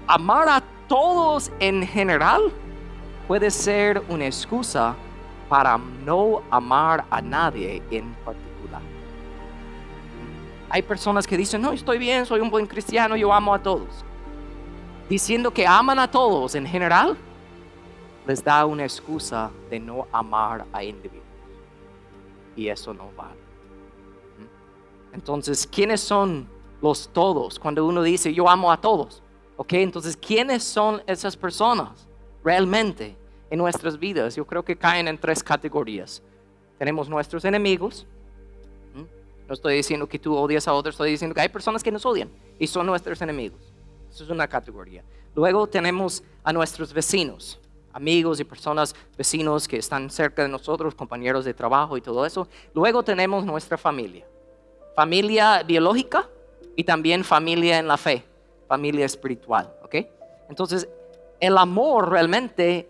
Amar 0.07 0.47
a 0.47 0.63
todos 0.87 1.51
en 1.59 1.85
general 1.85 2.41
puede 3.27 3.51
ser 3.51 4.01
una 4.07 4.27
excusa 4.27 4.95
para 5.49 5.77
no 5.77 6.41
amar 6.49 7.03
a 7.09 7.21
nadie 7.21 7.83
en 7.91 8.13
particular. 8.23 8.81
Hay 10.69 10.83
personas 10.83 11.27
que 11.27 11.35
dicen, 11.35 11.61
no, 11.61 11.73
estoy 11.73 11.97
bien, 11.97 12.25
soy 12.25 12.39
un 12.39 12.49
buen 12.49 12.65
cristiano, 12.65 13.17
yo 13.17 13.33
amo 13.33 13.53
a 13.53 13.59
todos. 13.59 14.05
Diciendo 15.09 15.51
que 15.51 15.67
aman 15.67 15.99
a 15.99 16.09
todos 16.09 16.55
en 16.55 16.65
general, 16.65 17.17
les 18.25 18.43
da 18.43 18.65
una 18.65 18.83
excusa 18.83 19.51
de 19.69 19.79
no 19.79 20.07
amar 20.11 20.65
a 20.71 20.83
individuos 20.83 21.23
y 22.55 22.67
eso 22.67 22.93
no 22.93 23.11
vale. 23.15 23.41
Entonces, 25.13 25.67
¿quiénes 25.67 26.01
son 26.01 26.47
los 26.81 27.07
todos? 27.09 27.59
Cuando 27.59 27.85
uno 27.85 28.01
dice 28.01 28.33
yo 28.33 28.49
amo 28.49 28.71
a 28.71 28.79
todos, 28.79 29.21
¿ok? 29.57 29.73
Entonces, 29.73 30.17
¿quiénes 30.17 30.63
son 30.63 31.01
esas 31.05 31.37
personas 31.37 32.07
realmente 32.43 33.15
en 33.49 33.59
nuestras 33.59 33.99
vidas? 33.99 34.35
Yo 34.35 34.45
creo 34.45 34.63
que 34.63 34.75
caen 34.75 35.07
en 35.07 35.17
tres 35.17 35.43
categorías. 35.43 36.21
Tenemos 36.77 37.09
nuestros 37.09 37.45
enemigos. 37.45 38.07
No 39.47 39.53
estoy 39.53 39.75
diciendo 39.75 40.07
que 40.07 40.17
tú 40.17 40.35
odias 40.35 40.67
a 40.69 40.73
otros, 40.73 40.93
estoy 40.93 41.11
diciendo 41.11 41.35
que 41.35 41.41
hay 41.41 41.49
personas 41.49 41.83
que 41.83 41.91
nos 41.91 42.05
odian 42.05 42.29
y 42.57 42.65
son 42.65 42.85
nuestros 42.85 43.21
enemigos. 43.21 43.59
Eso 44.09 44.23
es 44.23 44.29
una 44.29 44.47
categoría. 44.47 45.03
Luego 45.35 45.67
tenemos 45.67 46.23
a 46.43 46.53
nuestros 46.53 46.93
vecinos 46.93 47.59
amigos 47.93 48.39
y 48.39 48.43
personas, 48.43 48.95
vecinos 49.17 49.67
que 49.67 49.77
están 49.77 50.09
cerca 50.09 50.41
de 50.41 50.49
nosotros, 50.49 50.95
compañeros 50.95 51.45
de 51.45 51.53
trabajo 51.53 51.95
y 51.95 52.01
todo 52.01 52.25
eso. 52.25 52.47
Luego 52.73 53.03
tenemos 53.03 53.45
nuestra 53.45 53.77
familia. 53.77 54.25
Familia 54.95 55.63
biológica 55.63 56.27
y 56.75 56.83
también 56.83 57.23
familia 57.23 57.79
en 57.79 57.87
la 57.87 57.97
fe, 57.97 58.25
familia 58.67 59.05
espiritual. 59.05 59.71
Entonces, 60.49 60.87
el 61.39 61.57
amor 61.57 62.09
realmente 62.09 62.89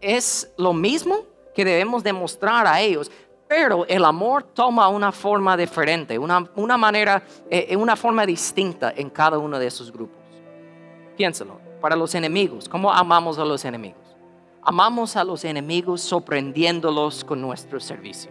es 0.00 0.52
lo 0.56 0.72
mismo 0.72 1.24
que 1.54 1.64
debemos 1.64 2.02
demostrar 2.02 2.66
a 2.66 2.80
ellos, 2.80 3.10
pero 3.46 3.86
el 3.86 4.04
amor 4.04 4.42
toma 4.42 4.88
una 4.88 5.12
forma 5.12 5.56
diferente, 5.56 6.18
una, 6.18 6.48
una 6.56 6.76
manera, 6.76 7.22
eh, 7.50 7.76
una 7.76 7.96
forma 7.96 8.26
distinta 8.26 8.92
en 8.96 9.10
cada 9.10 9.38
uno 9.38 9.58
de 9.58 9.66
esos 9.66 9.92
grupos. 9.92 10.18
Piénsalo, 11.16 11.60
para 11.80 11.96
los 11.96 12.14
enemigos, 12.14 12.68
¿cómo 12.68 12.92
amamos 12.92 13.38
a 13.38 13.44
los 13.44 13.64
enemigos? 13.64 14.07
Amamos 14.70 15.16
a 15.16 15.24
los 15.24 15.46
enemigos 15.46 16.02
sorprendiéndolos 16.02 17.24
con 17.24 17.40
nuestro 17.40 17.80
servicio 17.80 18.30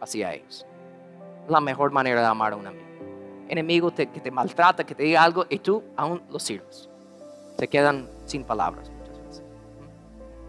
hacia 0.00 0.32
ellos. 0.32 0.64
La 1.48 1.60
mejor 1.60 1.90
manera 1.90 2.20
de 2.20 2.26
amar 2.28 2.52
a 2.52 2.56
un 2.56 2.68
amigo. 2.68 2.86
Enemigo 3.48 3.92
que 3.92 4.06
te 4.06 4.30
maltrata, 4.30 4.84
que 4.84 4.94
te 4.94 5.02
diga 5.02 5.24
algo 5.24 5.44
y 5.48 5.58
tú 5.58 5.82
aún 5.96 6.22
lo 6.30 6.38
sirves. 6.38 6.88
Se 7.58 7.66
quedan 7.66 8.08
sin 8.26 8.44
palabras 8.44 8.92
muchas 8.96 9.18
veces. 9.24 9.44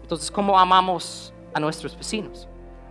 Entonces, 0.02 0.30
¿cómo 0.30 0.56
amamos 0.56 1.34
a 1.52 1.58
nuestros 1.58 1.96
vecinos? 1.96 2.46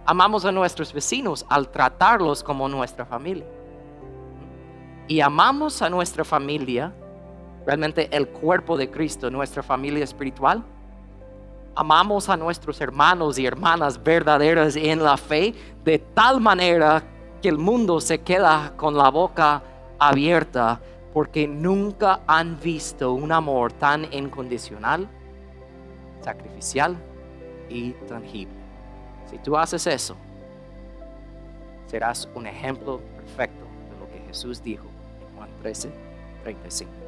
Amamos 0.05 0.43
a 0.43 0.51
nuestros 0.51 0.91
vecinos 0.91 1.45
al 1.47 1.69
tratarlos 1.69 2.43
como 2.43 2.67
nuestra 2.67 3.05
familia. 3.05 3.45
Y 5.07 5.21
amamos 5.21 5.81
a 5.81 5.89
nuestra 5.89 6.25
familia, 6.25 6.93
realmente 7.65 8.09
el 8.11 8.27
cuerpo 8.27 8.75
de 8.75 8.91
Cristo, 8.91 9.31
nuestra 9.31 9.63
familia 9.63 10.03
espiritual, 10.03 10.65
amamos 11.75 12.29
a 12.29 12.37
nuestros 12.37 12.79
hermanos 12.81 13.37
y 13.39 13.45
hermanas 13.45 14.01
verdaderas 14.01 14.75
en 14.75 15.03
la 15.03 15.17
fe 15.17 15.53
de 15.83 15.99
tal 15.99 16.39
manera 16.39 17.03
que 17.41 17.49
el 17.49 17.57
mundo 17.57 17.99
se 17.99 18.19
queda 18.19 18.73
con 18.77 18.95
la 18.95 19.09
boca 19.09 19.61
abierta 19.99 20.79
porque 21.13 21.47
nunca 21.47 22.21
han 22.25 22.59
visto 22.59 23.13
un 23.13 23.31
amor 23.31 23.71
tan 23.73 24.11
incondicional, 24.11 25.07
sacrificial 26.21 26.97
y 27.69 27.91
tangible. 28.07 28.55
Si 29.29 29.37
tú 29.37 29.57
haces 29.57 29.85
eso, 29.87 30.15
serás 31.87 32.27
un 32.33 32.47
ejemplo 32.47 32.99
perfecto 33.15 33.65
de 33.91 33.99
lo 33.99 34.11
que 34.11 34.27
Jesús 34.27 34.63
dijo 34.63 34.85
en 35.29 35.37
Juan 35.37 35.49
13, 35.61 35.91
35. 36.43 37.02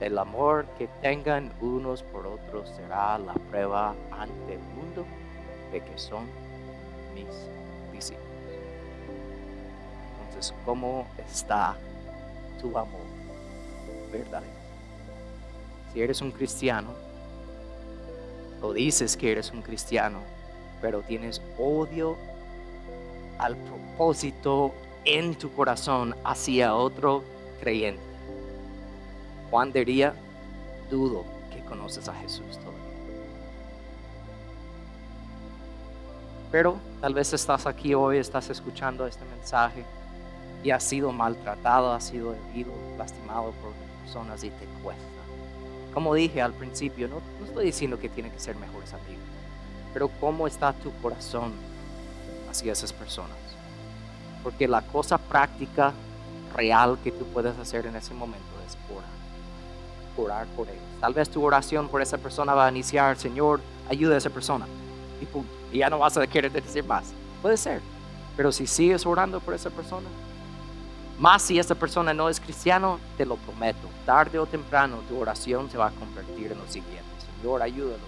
El 0.00 0.16
amor 0.16 0.64
que 0.78 0.88
tengan 1.02 1.52
unos 1.60 2.02
por 2.02 2.26
otros 2.26 2.70
será 2.70 3.18
la 3.18 3.34
prueba 3.34 3.94
ante 4.10 4.54
el 4.54 4.60
mundo 4.74 5.04
de 5.70 5.82
que 5.82 5.98
son 5.98 6.24
mis 7.14 7.26
discípulos. 7.92 8.26
Entonces, 10.26 10.54
¿cómo 10.64 11.06
está 11.30 11.76
tu 12.58 12.68
amor 12.78 13.02
verdadero? 14.10 14.50
Si 15.92 16.00
eres 16.00 16.22
un 16.22 16.30
cristiano, 16.30 16.88
o 18.62 18.72
dices 18.72 19.18
que 19.18 19.32
eres 19.32 19.50
un 19.50 19.60
cristiano, 19.60 20.20
pero 20.80 21.02
tienes 21.02 21.42
odio 21.58 22.16
al 23.38 23.54
propósito 23.54 24.72
en 25.04 25.34
tu 25.34 25.52
corazón 25.52 26.14
hacia 26.24 26.74
otro 26.74 27.22
creyente 27.60 28.09
Juan 29.50 29.72
diría, 29.72 30.14
dudo 30.90 31.24
que 31.52 31.60
conoces 31.64 32.08
a 32.08 32.14
Jesús 32.14 32.58
todavía. 32.58 32.80
Pero 36.50 36.76
tal 37.00 37.14
vez 37.14 37.32
estás 37.32 37.66
aquí 37.66 37.94
hoy, 37.94 38.18
estás 38.18 38.50
escuchando 38.50 39.06
este 39.06 39.24
mensaje 39.24 39.84
y 40.64 40.70
has 40.70 40.82
sido 40.82 41.12
maltratado, 41.12 41.92
has 41.92 42.04
sido 42.04 42.34
herido, 42.34 42.72
lastimado 42.98 43.52
por 43.52 43.72
personas 44.02 44.42
y 44.42 44.50
te 44.50 44.66
cuesta. 44.82 45.04
Como 45.94 46.14
dije 46.14 46.40
al 46.40 46.52
principio, 46.52 47.08
no, 47.08 47.20
estoy 47.44 47.66
diciendo 47.66 47.98
que 47.98 48.08
tienen 48.08 48.32
que 48.32 48.40
ser 48.40 48.56
mejores 48.56 48.92
amigos. 48.92 49.24
pero 49.92 50.08
cómo 50.20 50.46
está 50.46 50.72
tu 50.72 50.92
corazón 51.02 51.52
hacia 52.48 52.72
esas 52.72 52.92
personas. 52.92 53.36
Porque 54.44 54.68
la 54.68 54.82
cosa 54.82 55.18
práctica, 55.18 55.92
real 56.54 56.96
que 57.02 57.10
tú 57.10 57.24
puedes 57.26 57.58
hacer 57.58 57.86
en 57.86 57.96
ese 57.96 58.14
momento 58.14 58.46
es 58.66 58.76
orar. 58.96 59.19
Orar 60.16 60.46
por 60.48 60.68
ellos. 60.68 60.82
Tal 61.00 61.14
vez 61.14 61.30
tu 61.30 61.42
oración 61.42 61.88
por 61.88 62.02
esa 62.02 62.18
persona 62.18 62.54
va 62.54 62.66
a 62.66 62.70
iniciar, 62.70 63.16
Señor, 63.16 63.60
ayuda 63.88 64.16
a 64.16 64.18
esa 64.18 64.30
persona. 64.30 64.66
Y 65.20 65.26
punto. 65.26 65.50
Y 65.72 65.78
ya 65.78 65.88
no 65.88 65.98
vas 65.98 66.16
a 66.16 66.26
querer 66.26 66.52
decir 66.52 66.84
más. 66.84 67.12
Puede 67.40 67.56
ser. 67.56 67.80
Pero 68.36 68.52
si 68.52 68.66
sigues 68.66 69.06
orando 69.06 69.40
por 69.40 69.54
esa 69.54 69.70
persona, 69.70 70.08
más 71.18 71.42
si 71.42 71.58
esa 71.58 71.74
persona 71.74 72.14
no 72.14 72.30
es 72.30 72.40
cristiano, 72.40 72.98
te 73.18 73.26
lo 73.26 73.36
prometo, 73.36 73.88
tarde 74.06 74.38
o 74.38 74.46
temprano 74.46 75.00
tu 75.06 75.20
oración 75.20 75.70
se 75.70 75.76
va 75.76 75.88
a 75.88 75.90
convertir 75.90 76.52
en 76.52 76.58
lo 76.58 76.66
siguiente. 76.66 77.04
Señor, 77.36 77.60
ayúdalo. 77.60 78.04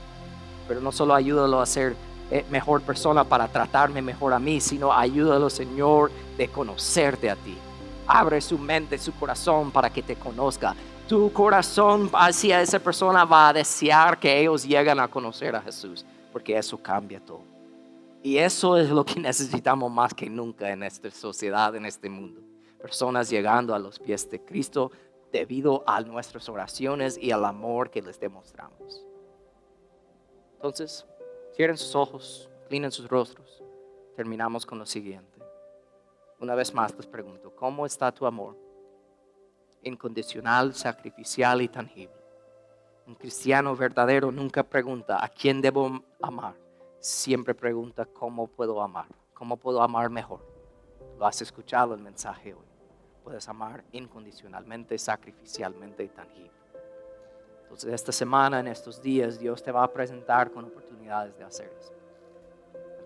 Pero 0.66 0.80
no 0.80 0.92
solo 0.92 1.14
ayúdalo 1.14 1.60
a 1.60 1.66
ser 1.66 1.94
eh, 2.30 2.46
mejor 2.50 2.80
persona 2.80 3.24
para 3.24 3.48
tratarme 3.48 4.00
mejor 4.00 4.32
a 4.32 4.38
mí, 4.38 4.62
sino 4.62 4.90
ayúdalo, 4.90 5.50
Señor, 5.50 6.10
de 6.38 6.48
conocerte 6.48 7.28
a 7.28 7.36
ti. 7.36 7.58
Abre 8.06 8.40
su 8.40 8.58
mente, 8.58 8.96
su 8.96 9.12
corazón 9.12 9.70
para 9.70 9.90
que 9.90 10.02
te 10.02 10.16
conozca. 10.16 10.74
Tu 11.12 11.30
corazón 11.30 12.08
hacia 12.14 12.62
esa 12.62 12.78
persona 12.78 13.26
va 13.26 13.50
a 13.50 13.52
desear 13.52 14.18
que 14.18 14.40
ellos 14.40 14.66
lleguen 14.66 14.98
a 14.98 15.08
conocer 15.08 15.54
a 15.54 15.60
Jesús, 15.60 16.06
porque 16.32 16.56
eso 16.56 16.82
cambia 16.82 17.20
todo. 17.20 17.42
Y 18.22 18.38
eso 18.38 18.78
es 18.78 18.88
lo 18.88 19.04
que 19.04 19.20
necesitamos 19.20 19.92
más 19.92 20.14
que 20.14 20.30
nunca 20.30 20.70
en 20.70 20.82
esta 20.82 21.10
sociedad, 21.10 21.76
en 21.76 21.84
este 21.84 22.08
mundo. 22.08 22.40
Personas 22.80 23.28
llegando 23.28 23.74
a 23.74 23.78
los 23.78 23.98
pies 23.98 24.30
de 24.30 24.42
Cristo 24.42 24.90
debido 25.30 25.84
a 25.86 26.00
nuestras 26.00 26.48
oraciones 26.48 27.18
y 27.18 27.30
al 27.30 27.44
amor 27.44 27.90
que 27.90 28.00
les 28.00 28.18
demostramos. 28.18 29.04
Entonces, 30.54 31.04
cierren 31.54 31.76
sus 31.76 31.94
ojos, 31.94 32.48
inclinen 32.62 32.90
sus 32.90 33.06
rostros. 33.06 33.62
Terminamos 34.16 34.64
con 34.64 34.78
lo 34.78 34.86
siguiente. 34.86 35.42
Una 36.40 36.54
vez 36.54 36.72
más 36.72 36.96
les 36.96 37.06
pregunto, 37.06 37.54
¿cómo 37.54 37.84
está 37.84 38.10
tu 38.12 38.24
amor? 38.24 38.71
Incondicional, 39.82 40.74
sacrificial 40.74 41.62
y 41.62 41.68
tangible. 41.68 42.14
Un 43.06 43.14
cristiano 43.16 43.74
verdadero 43.74 44.30
nunca 44.30 44.62
pregunta 44.62 45.24
a 45.24 45.28
quién 45.28 45.60
debo 45.60 46.04
amar, 46.20 46.54
siempre 47.00 47.54
pregunta 47.54 48.04
cómo 48.04 48.46
puedo 48.46 48.80
amar, 48.80 49.06
cómo 49.34 49.56
puedo 49.56 49.82
amar 49.82 50.08
mejor. 50.08 50.40
Lo 51.18 51.26
has 51.26 51.42
escuchado 51.42 51.94
el 51.94 52.00
mensaje 52.00 52.54
hoy. 52.54 52.66
Puedes 53.24 53.48
amar 53.48 53.84
incondicionalmente, 53.92 54.98
sacrificialmente 54.98 56.04
y 56.04 56.08
tangible. 56.08 56.52
Entonces 57.62 57.92
esta 57.92 58.12
semana, 58.12 58.60
en 58.60 58.68
estos 58.68 59.00
días, 59.00 59.38
Dios 59.38 59.62
te 59.62 59.72
va 59.72 59.82
a 59.82 59.92
presentar 59.92 60.50
con 60.50 60.64
oportunidades 60.66 61.36
de 61.38 61.44
hacer 61.44 61.72
eso. 61.80 61.92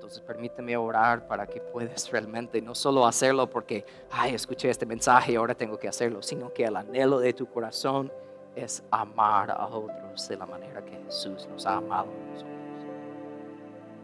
Entonces 0.06 0.22
permíteme 0.22 0.76
orar 0.76 1.26
para 1.26 1.48
que 1.48 1.60
puedas 1.60 2.08
realmente 2.12 2.62
no 2.62 2.76
solo 2.76 3.08
hacerlo 3.08 3.50
porque, 3.50 3.84
ay, 4.12 4.36
escuché 4.36 4.70
este 4.70 4.86
mensaje 4.86 5.32
y 5.32 5.34
ahora 5.34 5.56
tengo 5.56 5.80
que 5.80 5.88
hacerlo, 5.88 6.22
sino 6.22 6.52
que 6.52 6.62
el 6.62 6.76
anhelo 6.76 7.18
de 7.18 7.32
tu 7.32 7.46
corazón 7.46 8.12
es 8.54 8.84
amar 8.92 9.50
a 9.50 9.66
otros 9.66 10.28
de 10.28 10.36
la 10.36 10.46
manera 10.46 10.84
que 10.84 10.96
Jesús 11.06 11.48
nos 11.50 11.66
ha 11.66 11.78
amado. 11.78 12.06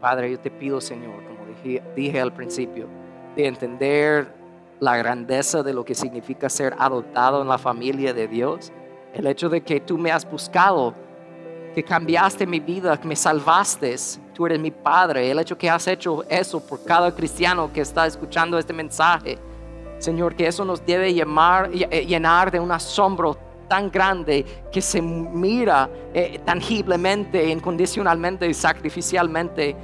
Padre, 0.01 0.29
yo 0.29 0.39
te 0.41 0.51
pido, 0.51 0.81
Señor, 0.81 1.23
como 1.23 1.45
dije, 1.45 1.81
dije 1.95 2.19
al 2.19 2.33
principio, 2.33 2.89
de 3.37 3.47
entender 3.47 4.27
la 4.81 4.97
grandeza 4.97 5.63
de 5.63 5.73
lo 5.73 5.85
que 5.85 5.95
significa 5.95 6.49
ser 6.49 6.75
adoptado 6.79 7.41
en 7.41 7.47
la 7.47 7.57
familia 7.57 8.13
de 8.13 8.27
Dios, 8.27 8.73
el 9.13 9.25
hecho 9.25 9.47
de 9.47 9.61
que 9.61 9.79
tú 9.79 9.97
me 9.97 10.11
has 10.11 10.29
buscado 10.29 10.95
que 11.73 11.83
cambiaste 11.83 12.45
mi 12.45 12.59
vida, 12.59 12.99
que 12.99 13.07
me 13.07 13.15
salvaste, 13.15 13.95
tú 14.33 14.45
eres 14.45 14.59
mi 14.59 14.71
Padre, 14.71 15.29
el 15.29 15.39
hecho 15.39 15.57
que 15.57 15.69
has 15.69 15.87
hecho 15.87 16.23
eso 16.29 16.59
por 16.59 16.83
cada 16.83 17.13
cristiano 17.13 17.71
que 17.71 17.81
está 17.81 18.05
escuchando 18.05 18.57
este 18.57 18.73
mensaje, 18.73 19.37
Señor, 19.99 20.35
que 20.35 20.47
eso 20.47 20.65
nos 20.65 20.85
debe 20.85 21.13
llamar, 21.13 21.69
eh, 21.73 22.05
llenar 22.05 22.51
de 22.51 22.59
un 22.59 22.71
asombro 22.71 23.37
tan 23.67 23.89
grande 23.89 24.45
que 24.71 24.81
se 24.81 25.01
mira 25.01 25.89
eh, 26.13 26.39
tangiblemente, 26.45 27.49
incondicionalmente 27.49 28.47
y 28.47 28.53
sacrificialmente 28.53 29.75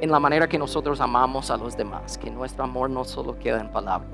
en 0.00 0.10
la 0.10 0.18
manera 0.18 0.48
que 0.48 0.58
nosotros 0.58 1.00
amamos 1.00 1.50
a 1.50 1.56
los 1.56 1.76
demás, 1.76 2.18
que 2.18 2.30
nuestro 2.30 2.64
amor 2.64 2.90
no 2.90 3.04
solo 3.04 3.38
queda 3.38 3.60
en 3.60 3.70
palabras. 3.70 4.10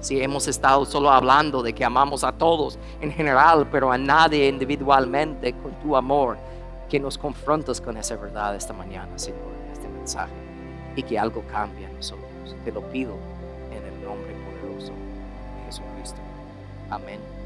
Si 0.00 0.20
hemos 0.22 0.48
estado 0.48 0.86
solo 0.86 1.10
hablando 1.10 1.62
de 1.62 1.74
que 1.74 1.84
amamos 1.84 2.24
a 2.24 2.32
todos 2.32 2.78
en 3.00 3.12
general, 3.12 3.68
pero 3.70 3.92
a 3.92 3.98
nadie 3.98 4.48
individualmente 4.48 5.52
con 5.52 5.72
tu 5.82 5.94
amor, 5.94 6.38
que 6.88 6.98
nos 6.98 7.18
confrontas 7.18 7.80
con 7.80 7.96
esa 7.96 8.16
verdad 8.16 8.56
esta 8.56 8.72
mañana, 8.72 9.18
Señor, 9.18 9.40
en 9.64 9.72
este 9.72 9.88
mensaje, 9.88 10.32
y 10.96 11.02
que 11.02 11.18
algo 11.18 11.42
cambie 11.50 11.86
en 11.86 11.94
nosotros. 11.94 12.26
Te 12.64 12.72
lo 12.72 12.80
pido 12.90 13.14
en 13.70 13.84
el 13.84 14.04
nombre 14.04 14.34
poderoso 14.34 14.92
de 14.92 15.66
Jesucristo. 15.66 16.18
Amén. 16.90 17.39